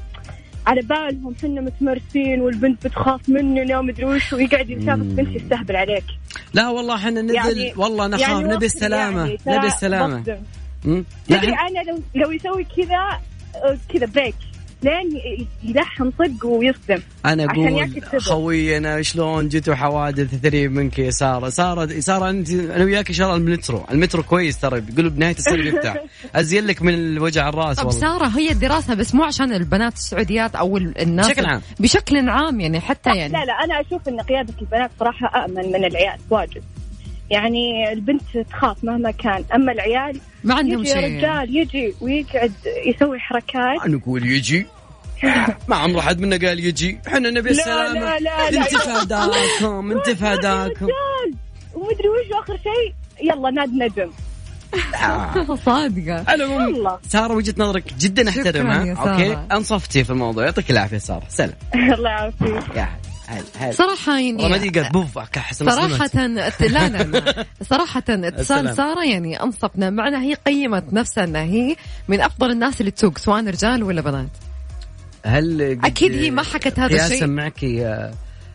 على 0.67 0.81
بالهم 0.81 1.33
إحنا 1.39 1.61
متمرسين 1.61 2.41
والبنت 2.41 2.87
بتخاف 2.87 3.29
مننا 3.29 3.79
ومدري 3.79 4.05
وش 4.05 4.33
ويقعد 4.33 4.69
يشاف 4.69 4.97
مم. 4.97 5.15
بنت 5.15 5.35
يستهبل 5.35 5.75
عليك. 5.75 6.03
لا 6.53 6.69
والله 6.69 6.95
إحنا 6.95 7.21
نزل 7.21 7.35
يعني 7.35 7.73
والله 7.77 8.07
نخاف 8.07 8.21
يعني 8.29 8.43
نبي 8.55 8.65
السلامة 8.65 9.19
يعني، 9.25 9.37
نبي 9.47 9.67
السلامة. 9.67 10.19
تدري 10.23 11.03
إحنا- 11.29 11.69
أنا 11.69 11.83
لو 11.91 11.99
لو 12.15 12.31
يسوي 12.31 12.63
كذا 12.77 13.19
كذا 13.93 14.05
brake 14.05 14.35
لين 14.83 15.17
ي- 15.17 15.47
يلحم 15.63 16.09
صدق 16.19 16.45
ويصدم. 16.45 17.01
أنا 17.25 17.43
عشان 17.49 17.67
أقول 17.67 17.79
ياكل 17.81 18.07
صدر. 18.07 18.19
خوي 18.19 18.77
أنا 18.77 19.01
شلون 19.01 19.47
جيتوا 19.49 19.75
حوادث 19.75 20.35
ثري 20.35 20.67
منك 20.67 20.99
يا 20.99 21.11
سارة؟ 21.11 21.49
سارة 21.49 21.99
سارة 21.99 22.29
أنت 22.29 22.49
أنا 22.49 22.83
وياك 22.83 23.07
إن 23.09 23.13
شاء 23.15 23.27
الله 23.35 23.37
المترو. 23.37 23.85
المترو 23.91 24.23
كويس 24.23 24.59
ترى 24.59 24.81
بيقولوا 24.81 25.11
بنهاية 25.11 25.35
السنة 25.35 25.55
بيفتح 25.63 25.95
أزين 26.35 26.65
لك 26.65 26.81
من 26.81 26.93
الوجع 26.93 27.49
الراس 27.49 27.77
طب 27.77 27.85
والله. 27.85 27.99
سارة 28.01 28.27
هي 28.27 28.51
الدراسة 28.51 28.93
بس 28.93 29.15
مو 29.15 29.23
عشان 29.23 29.53
البنات 29.53 29.93
السعوديات 29.93 30.55
أو 30.55 30.77
ال- 30.77 31.01
الناس؟ 31.01 31.27
بشكل 31.27 31.45
عام. 31.45 31.61
بشكل 31.79 32.29
عام 32.29 32.59
يعني 32.59 32.79
حتى 32.79 33.09
يعني. 33.09 33.33
لا 33.33 33.45
لا 33.45 33.53
أنا 33.63 33.81
أشوف 33.87 34.07
إن 34.09 34.21
قيادة 34.21 34.53
البنات 34.61 34.91
صراحة 34.99 35.45
امن 35.45 35.55
من 35.71 35.85
العيال 35.85 36.19
واجد. 36.29 36.63
يعني 37.33 37.93
البنت 37.93 38.37
تخاف 38.49 38.83
مهما 38.83 39.11
كان. 39.11 39.43
أما 39.55 39.71
العيال 39.71 40.19
ما 40.43 40.55
عندهم 40.55 40.79
يجي 40.79 40.89
يا 40.89 40.95
شيء. 40.95 41.17
رجال 41.17 41.57
يجي 41.57 41.93
ويقعد 42.01 42.53
يسوي 42.87 43.19
حركات. 43.19 43.87
نقول 43.87 44.31
يجي. 44.31 44.67
ما 45.67 45.75
عمره 45.75 46.01
حد 46.01 46.19
منا 46.19 46.47
قال 46.47 46.59
يجي. 46.59 46.99
إحنا 47.07 47.29
نبي 47.29 47.49
لا 47.49 47.51
السلامة. 47.51 47.93
لا 47.93 48.19
لا 48.19 48.49
لا. 48.51 48.61
انت 48.61 48.77
فداكم 48.77 49.91
انت 49.91 50.09
فداكم 50.09 50.85
رجال 50.85 51.33
ومدري 51.73 52.09
وش 52.09 52.43
آخر 52.43 52.57
شيء؟ 52.57 52.93
يلا 53.29 53.49
ناد 53.49 53.69
ندم. 53.73 54.11
صادقة. 55.65 56.23
على 56.27 56.43
العموم 56.43 56.73
والله 56.73 56.99
سارة 57.07 57.33
وجهة 57.33 57.53
نظرك 57.57 57.93
جدا 57.99 58.29
أحترمها. 58.29 58.95
سارة. 58.95 59.11
أوكي؟ 59.11 59.37
انصفتي 59.51 60.03
في 60.03 60.09
الموضوع. 60.09 60.45
يعطيك 60.45 60.71
العافية 60.71 60.97
سارة. 60.97 61.23
سلام. 61.29 61.53
الله 61.97 62.09
يعافيك. 62.09 62.75
يا 62.75 62.89
هل 63.33 63.43
هل 63.57 63.73
ما 64.39 64.43
يعني 64.43 64.69
دي 64.69 64.79
قال 64.79 64.91
بوف 64.91 65.19
كحس 65.19 65.63
صراحة 65.63 66.27
لا 66.27 66.49
لا 66.59 67.03
لا. 67.03 67.45
صراحة. 67.69 68.03
اتصال 68.09 68.75
سارة 68.75 69.03
يعني 69.05 69.43
أنصفنا 69.43 69.89
معنا 69.89 70.21
هي 70.21 70.33
قيمت 70.33 70.93
نفسها 70.93 71.23
إنها 71.23 71.43
هي 71.43 71.75
من 72.07 72.21
أفضل 72.21 72.51
الناس 72.51 72.79
اللي 72.81 72.91
تسوق 72.91 73.17
سواء 73.17 73.47
رجال 73.47 73.83
ولا 73.83 74.01
بنات. 74.01 74.29
هل 75.25 75.61
أكيد 75.85 76.11
هي 76.11 76.31
ما 76.31 76.43
حكت 76.43 76.79
هذا 76.79 77.05
الشيء. 77.05 77.27
معك 77.27 77.65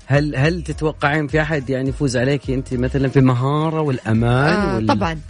هل 0.06 0.36
هل 0.36 0.62
تتوقعين 0.62 1.26
في 1.26 1.42
أحد 1.42 1.70
يعني 1.70 1.88
يفوز 1.88 2.16
عليك 2.16 2.50
أنت 2.50 2.74
مثلا 2.74 3.08
في 3.08 3.18
المهارة 3.18 3.80
والأمان 3.80 4.54
آه 4.54 4.76
وال... 4.76 4.86
طبعا. 4.86 5.20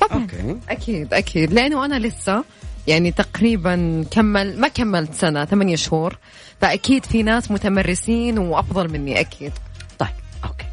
طبعا. 0.00 0.22
أوكي. 0.22 0.56
أكيد 0.68 1.14
أكيد. 1.14 1.52
لأنه 1.52 1.84
أنا 1.84 1.98
لسه 1.98 2.44
يعني 2.88 3.10
تقريبا 3.10 4.04
كمل 4.10 4.60
ما 4.60 4.68
كملت 4.68 5.14
سنة 5.14 5.44
ثمانية 5.44 5.76
شهور. 5.76 6.18
فأكيد 6.60 7.04
في 7.04 7.22
ناس 7.22 7.50
متمرسين 7.50 8.38
وأفضل 8.38 8.88
مني 8.88 9.20
أكيد. 9.20 9.52
طيب 9.98 10.08
أوكي. 10.44 10.64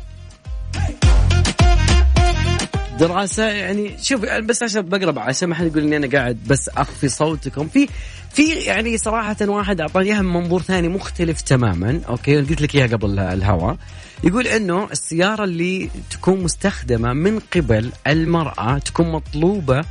دراسة 2.99 3.43
يعني 3.47 3.97
شوف 4.01 4.21
بس 4.25 4.63
عشان 4.63 4.81
بقرب 4.81 5.19
عشان 5.19 5.49
ما 5.49 5.55
حد 5.55 5.65
يقول 5.65 5.83
إني 5.83 5.97
أنا 5.97 6.07
قاعد 6.07 6.37
بس 6.47 6.69
أخفي 6.69 7.07
صوتكم. 7.07 7.67
في 7.67 7.87
في 8.33 8.53
يعني 8.53 8.97
صراحة 8.97 9.37
واحد 9.41 9.81
أعطاني 9.81 10.09
إياها 10.09 10.21
من 10.21 10.33
منظور 10.33 10.61
ثاني 10.61 10.87
مختلف 10.87 11.41
تماما. 11.41 12.01
okay 12.09 12.37
قلت 12.37 12.61
لك 12.61 12.75
إياها 12.75 12.87
قبل 12.87 13.19
الهواء 13.19 13.77
يقول 14.23 14.47
إنه 14.47 14.87
السيارة 14.91 15.43
اللي 15.43 15.89
تكون 16.09 16.43
مستخدمة 16.43 17.13
من 17.13 17.39
قبل 17.55 17.91
المرأة 18.07 18.77
تكون 18.77 19.11
مطلوبة 19.11 19.85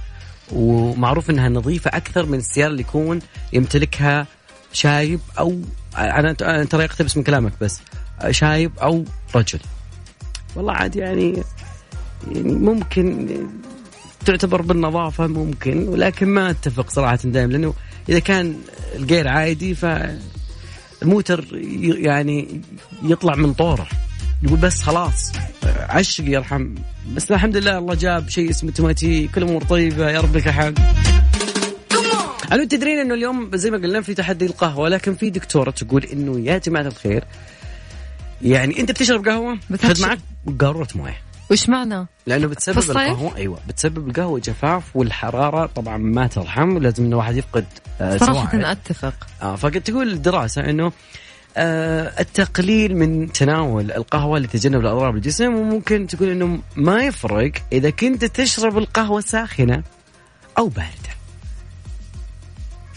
ومعروف 0.53 1.31
إنها 1.31 1.49
نظيفة 1.49 1.91
أكثر 1.95 2.27
من 2.27 2.39
السيارة 2.39 2.71
اللي 2.71 2.81
يكون 2.81 3.19
يمتلكها 3.53 4.27
شايب 4.73 5.21
أو 5.39 5.61
أنا 5.99 6.33
ترى 6.65 6.85
اقتبس 6.85 7.17
من 7.17 7.23
كلامك 7.23 7.53
بس 7.61 7.81
شايب 8.31 8.73
أو 8.83 9.05
رجل. 9.35 9.59
والله 10.57 10.73
عاد 10.73 10.97
يعني 10.97 11.43
يعني 12.33 12.53
ممكن 12.53 13.29
تعتبر 14.27 14.63
بالنظافة 14.63 15.27
ممكن 15.27 15.89
ولكن 15.89 16.29
ما 16.29 16.51
أتفق 16.51 16.91
صراحة 16.91 17.19
دائما 17.25 17.53
لأنه 17.53 17.75
إذا 18.09 18.19
كان 18.19 18.57
الغير 18.97 19.29
عادي 19.29 19.75
فالموتر 19.75 21.45
ي- 21.55 22.03
يعني 22.03 22.61
يطلع 23.03 23.35
من 23.35 23.53
طوره. 23.55 23.87
يقول 24.45 24.59
بس 24.59 24.83
خلاص 24.83 25.33
عشق 25.89 26.25
يرحم 26.29 26.75
بس 27.15 27.33
الحمد 27.33 27.57
لله 27.57 27.79
الله 27.79 27.95
جاب 27.95 28.29
شيء 28.29 28.51
اسمه 28.51 28.71
توماتيك 28.71 29.31
كل 29.31 29.43
امور 29.43 29.65
طيبة 29.65 30.11
يا 30.11 30.21
رب 30.21 30.37
لك 30.37 30.47
الحق 30.49 30.73
أنا 32.53 32.65
تدرين 32.65 32.99
إنه 32.99 33.15
اليوم 33.15 33.51
زي 33.57 33.71
ما 33.71 33.77
قلنا 33.77 34.01
في 34.01 34.15
تحدي 34.15 34.47
القهوة 34.47 34.89
لكن 34.89 35.15
في 35.15 35.31
دكتورة 35.31 35.71
تقول 35.71 36.05
إنه 36.05 36.41
يا 36.41 36.59
جماعة 36.59 36.83
الخير 36.87 37.25
يعني 38.43 38.81
أنت 38.81 38.91
بتشرب 38.91 39.29
قهوة؟ 39.29 39.59
بتشرب- 39.71 39.93
خذ 39.97 40.03
معك 40.03 40.19
قارورة 40.61 40.89
موية. 40.95 41.17
وش 41.51 41.69
معنى؟ 41.69 42.07
لأنه 42.27 42.47
بتسبب؟ 42.47 42.79
القهوة 42.91 43.37
أيوه 43.37 43.59
بتسبب 43.69 44.09
القهوة 44.09 44.41
جفاف 44.41 44.97
والحرارة 44.97 45.67
طبعا 45.67 45.97
ما 45.97 46.27
ترحم 46.27 46.77
ولازم 46.77 47.05
إنه 47.05 47.17
واحد 47.17 47.37
يفقد 47.37 47.65
آه 48.01 48.17
صراحة 48.17 48.51
سواعد. 48.51 48.65
أتفق. 48.65 49.15
آه 49.43 49.57
فقد 49.57 49.81
تقول 49.81 50.13
الدراسه 50.13 50.71
إنه 50.71 50.93
التقليل 51.57 52.97
من 52.97 53.33
تناول 53.33 53.93
القهوة 53.93 54.39
لتجنب 54.39 54.81
الأضرار 54.81 55.11
بالجسم 55.11 55.55
وممكن 55.55 56.07
تقول 56.07 56.29
إنه 56.29 56.59
ما 56.77 57.03
يفرق 57.05 57.53
إذا 57.73 57.91
كنت 57.91 58.25
تشرب 58.25 58.79
القهوة 58.79 59.21
ساخنة 59.21 59.83
أو 60.59 60.69
باردة. 60.69 61.15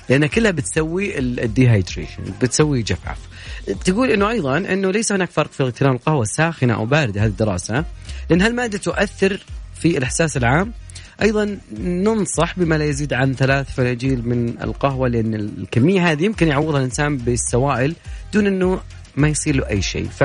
لأن 0.10 0.26
كلها 0.26 0.52
بتسوي 0.52 1.20
ال- 1.20 1.40
الديهايدريشن 1.40 2.24
بتسوي 2.42 2.82
جفاف. 2.82 3.18
تقول 3.86 4.12
إنه 4.12 4.30
أيضا 4.30 4.58
إنه 4.58 4.92
ليس 4.92 5.12
هناك 5.12 5.30
فرق 5.32 5.52
في 5.52 5.72
تناول 5.72 5.96
القهوة 5.96 6.22
الساخنة 6.22 6.74
أو 6.74 6.86
باردة 6.86 7.22
هذه 7.22 7.28
الدراسه 7.28 7.86
لأن 8.30 8.42
هالمادة 8.42 8.78
تؤثر 8.78 9.40
في 9.76 9.98
الإحساس 9.98 10.38
العام 10.38 10.74
أيضا 11.22 11.58
ننصح 11.80 12.60
بما 12.60 12.76
لا 12.76 12.86
يزيد 12.86 13.14
عن 13.14 13.34
ثلاث 13.34 13.74
فناجيل 13.74 14.28
من 14.30 14.62
القهوة 14.62 15.08
لأن 15.08 15.34
الكمية 15.34 16.12
هذه 16.12 16.24
يمكن 16.24 16.48
يعوضها 16.48 16.80
الإنسان 16.80 17.18
بالسوائل 17.18 17.96
دون 18.34 18.48
إنه 18.48 18.80
ما 19.16 19.28
يصير 19.28 19.56
له 19.56 19.70
أي 19.70 19.82
شيء. 19.82 20.08
ف 20.10 20.24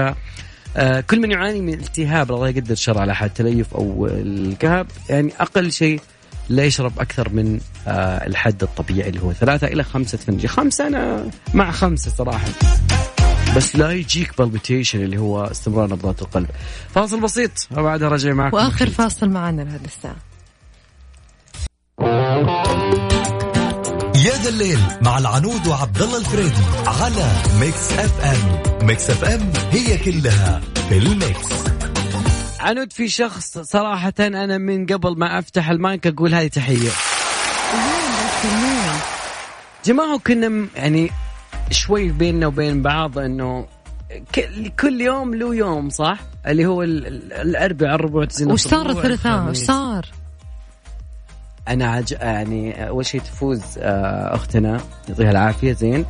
آه، 0.77 1.01
كل 1.01 1.21
من 1.21 1.31
يعاني 1.31 1.61
من 1.61 1.75
التهاب 1.75 2.33
الله 2.33 2.49
يقدر 2.49 2.75
شر 2.75 2.99
على 2.99 3.15
حد 3.15 3.31
تليف 3.31 3.75
أو 3.75 4.07
الكهف 4.07 4.87
يعني 5.11 5.33
أقل 5.41 5.73
شيء 5.73 6.01
لا 6.49 6.65
يشرب 6.65 7.01
أكثر 7.01 7.29
من 7.29 7.61
آه، 7.87 8.27
الحد 8.27 8.63
الطبيعي 8.63 9.09
اللي 9.09 9.23
هو 9.23 9.33
ثلاثة 9.33 9.67
إلى 9.67 9.83
خمسة 9.83 10.19
فناجيل. 10.19 10.51
خمسة 10.51 10.87
أنا 10.87 11.31
مع 11.55 11.71
خمسة 11.71 12.11
صراحة. 12.11 12.49
بس 13.57 13.77
لا 13.77 13.91
يجيك 13.91 14.39
بالبيتيشن 14.39 15.03
اللي 15.03 15.19
هو 15.19 15.45
استمرار 15.45 15.91
نبضات 15.91 16.23
القلب. 16.23 16.49
فاصل 16.95 17.21
بسيط 17.21 17.51
وبعدها 17.77 18.09
راجع 18.09 18.33
معكم. 18.33 18.57
أكيد. 18.57 18.89
فاصل 18.89 19.29
معنا 19.29 19.63
لهذه 19.63 19.85
الساعة. 19.85 20.32
يا 24.25 24.33
ذا 24.43 24.49
الليل 24.49 24.79
مع 25.03 25.19
العنود 25.19 25.67
وعبد 25.67 26.03
الله 26.03 26.19
الفريدي 26.19 26.63
على 26.87 27.33
Mix 27.61 27.93
FM 27.93 28.87
Mix 28.87 29.11
FM 29.11 29.53
هي 29.71 29.99
كلها 29.99 30.61
في 30.89 30.99
ال 30.99 31.11
mix 31.11 31.49
عنود 32.61 32.93
في 32.93 33.09
شخص 33.09 33.59
صراحة 33.59 34.13
أنا 34.21 34.59
من 34.59 34.87
قبل 34.87 35.19
ما 35.19 35.39
أفتح 35.39 35.71
المايك 35.71 36.07
أقول 36.07 36.35
هذه 36.35 36.47
تحية 36.47 36.91
جماعة 39.85 40.19
كنا 40.19 40.67
يعني 40.77 41.11
شوي 41.71 42.09
بيننا 42.09 42.47
وبين 42.47 42.83
بعض 42.83 43.19
أنه 43.19 43.67
كل 44.81 45.01
يوم 45.01 45.35
له 45.35 45.55
يوم 45.55 45.91
صح؟ 45.91 46.19
اللي 46.47 46.67
هو 46.67 46.83
ال- 46.83 47.07
ال- 47.07 47.33
الأربعاء 47.33 47.95
الربوع 47.95 48.25
تزين 48.25 48.53
وش 48.53 48.61
صار 48.61 48.91
الثلاثاء 48.91 49.51
وش. 49.51 49.57
صار 49.57 50.07
أنا 51.69 51.87
عج... 51.91 52.13
يعني 52.13 52.89
أول 52.89 53.07
شيء 53.07 53.21
تفوز 53.21 53.63
آه، 53.79 54.35
أختنا 54.35 54.81
يعطيها 55.09 55.31
العافية 55.31 55.73
زين. 55.73 56.05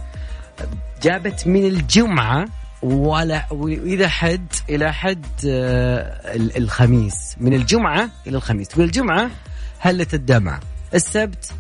جابت 1.03 1.47
من 1.47 1.65
الجمعة 1.67 2.45
ولا 2.83 3.47
واذا 3.51 4.09
حد 4.09 4.47
إلى 4.71 4.93
حد 4.93 5.27
آه، 5.47 6.35
ال- 6.35 6.57
الخميس. 6.57 7.37
من 7.41 7.55
الجمعة 7.55 8.09
إلى 8.27 8.37
الخميس. 8.37 8.69
تقول 8.69 8.85
الجمعة 8.85 9.31
هلت 9.79 10.15
الدمعة. 10.15 10.61
السبت 10.95 11.53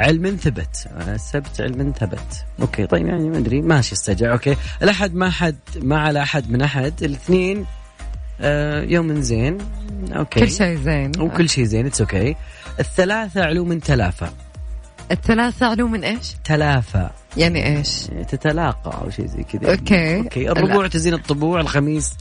علم 0.00 0.36
ثبت. 0.36 0.86
السبت 1.08 1.60
علم 1.60 1.92
ثبت. 2.00 2.44
okay 2.60 2.86
طيب 2.86 3.06
يعني 3.06 3.30
ما 3.30 3.38
أدري. 3.38 3.62
ماشي 3.62 3.94
استجع. 3.94 4.32
okay. 4.32 4.56
الاحد 4.82 5.14
ما 5.14 5.30
حد 5.30 5.56
ما 5.82 6.00
على 6.00 6.22
أحد 6.22 6.50
من 6.50 6.62
أحد. 6.62 7.02
الاثنين 7.02 7.66
آه، 8.40 8.82
يوم 8.82 9.20
زين. 9.20 9.58
okay. 10.16 10.40
كل 10.40 10.50
شيء 10.50 10.76
زين. 10.76 11.12
وكل 11.20 11.48
شيء 11.48 11.64
زين. 11.64 11.86
it's 11.86 12.00
okay 12.00 12.36
الثلاثة 12.80 13.44
علوم 13.44 13.78
تلافى 13.78 14.28
الثلاثة 15.10 15.66
علوم 15.66 15.92
من 15.92 16.04
إيش؟ 16.04 16.34
تلافى 16.44 17.10
يعني 17.36 17.76
إيش؟ 17.76 18.06
تتلاقى 18.28 19.00
أو 19.02 19.10
شيء 19.10 19.26
زي 19.26 19.42
كذا 19.42 19.70
okay. 19.70 20.16
okay 20.16 20.50
الربوع 20.50 20.82
لا. 20.82 20.88
تزين 20.88 21.14
الطبوع 21.14 21.60
الخميس 21.60 22.14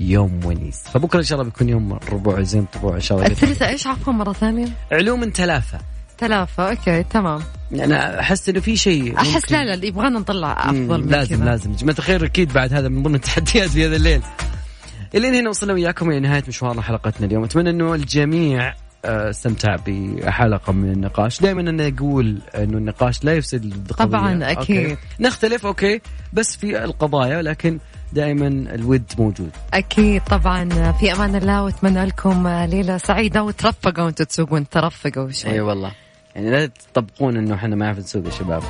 يوم 0.00 0.40
ونيس 0.44 0.82
فبكرة 0.94 1.18
إن 1.18 1.24
شاء 1.24 1.40
الله 1.40 1.50
بيكون 1.50 1.68
يوم 1.68 1.92
الربوع 1.92 2.42
زين 2.42 2.62
الطبوع 2.62 2.94
إن 2.94 3.00
شاء 3.00 3.18
الله 3.18 3.30
الثلاثة 3.30 3.68
إيش 3.68 3.86
عفوا 3.86 4.12
مرة 4.12 4.32
ثانية؟ 4.32 4.68
علوم 4.92 5.30
تلافى 5.30 5.78
ثلاثة 6.18 6.70
okay 6.70 7.02
تمام 7.02 7.40
أنا 7.72 8.20
أحس 8.20 8.48
إنه 8.48 8.60
في 8.60 8.76
شيء 8.76 9.16
أحس 9.16 9.52
لا 9.52 9.64
لا 9.76 9.86
يبغانا 9.86 10.18
نطلع 10.18 10.52
أفضل 10.70 11.04
من 11.04 11.08
لازم 11.08 11.36
كذا. 11.36 11.44
لازم 11.44 11.72
جماعة 11.72 11.98
الخير 11.98 12.24
أكيد 12.24 12.52
بعد 12.52 12.72
هذا 12.74 12.88
من 12.88 13.02
ضمن 13.02 13.14
التحديات 13.20 13.68
في 13.68 13.86
هذا 13.86 13.96
الليل 13.96 14.22
إلين 15.14 15.34
هنا 15.34 15.48
وصلنا 15.48 15.72
وياكم 15.72 16.10
إلى 16.10 16.20
نهاية 16.20 16.44
مشوارنا 16.48 16.82
حلقتنا 16.82 17.26
اليوم 17.26 17.44
أتمنى 17.44 17.70
إنه 17.70 17.94
الجميع 17.94 18.74
استمتع 19.04 19.76
بحلقة 19.86 20.72
من 20.72 20.92
النقاش. 20.92 21.40
دائما 21.40 21.60
أنا 21.60 21.88
أقول 21.88 22.38
إنه 22.54 22.78
النقاش 22.78 23.24
لا 23.24 23.34
يفسد 23.34 23.64
القضية. 23.64 24.04
طبعاً، 24.04 24.50
أكيد. 24.50 24.90
okay. 24.90 24.96
نختلف 25.20 25.66
okay؟ 25.66 26.00
بس 26.32 26.56
في 26.56 26.84
القضايا 26.84 27.42
لكن 27.42 27.78
دائما 28.12 28.46
الود 28.46 29.04
موجود. 29.18 29.50
أكيد 29.74 30.22
طبعا. 30.24 30.92
في 30.92 31.12
أمان 31.12 31.36
الله 31.36 31.62
وأتمنى 31.62 32.04
لكم 32.04 32.48
ليلة 32.48 32.98
سعيدة 32.98 33.42
وترفقوا 33.42 34.04
وأنتم 34.04 34.24
تسوقون. 34.24 34.68
ترفقوا 34.68 35.30
شوي. 35.30 35.52
إي 35.52 35.60
والله. 35.60 35.92
يعني 36.34 36.50
لا 36.50 36.66
تطبقون 36.66 37.36
إنه 37.36 37.54
إحنا 37.54 37.76
ما 37.76 37.84
نعرف 37.84 37.98
نسوق 37.98 38.24
يا 38.24 38.30
شباب. 38.30 38.62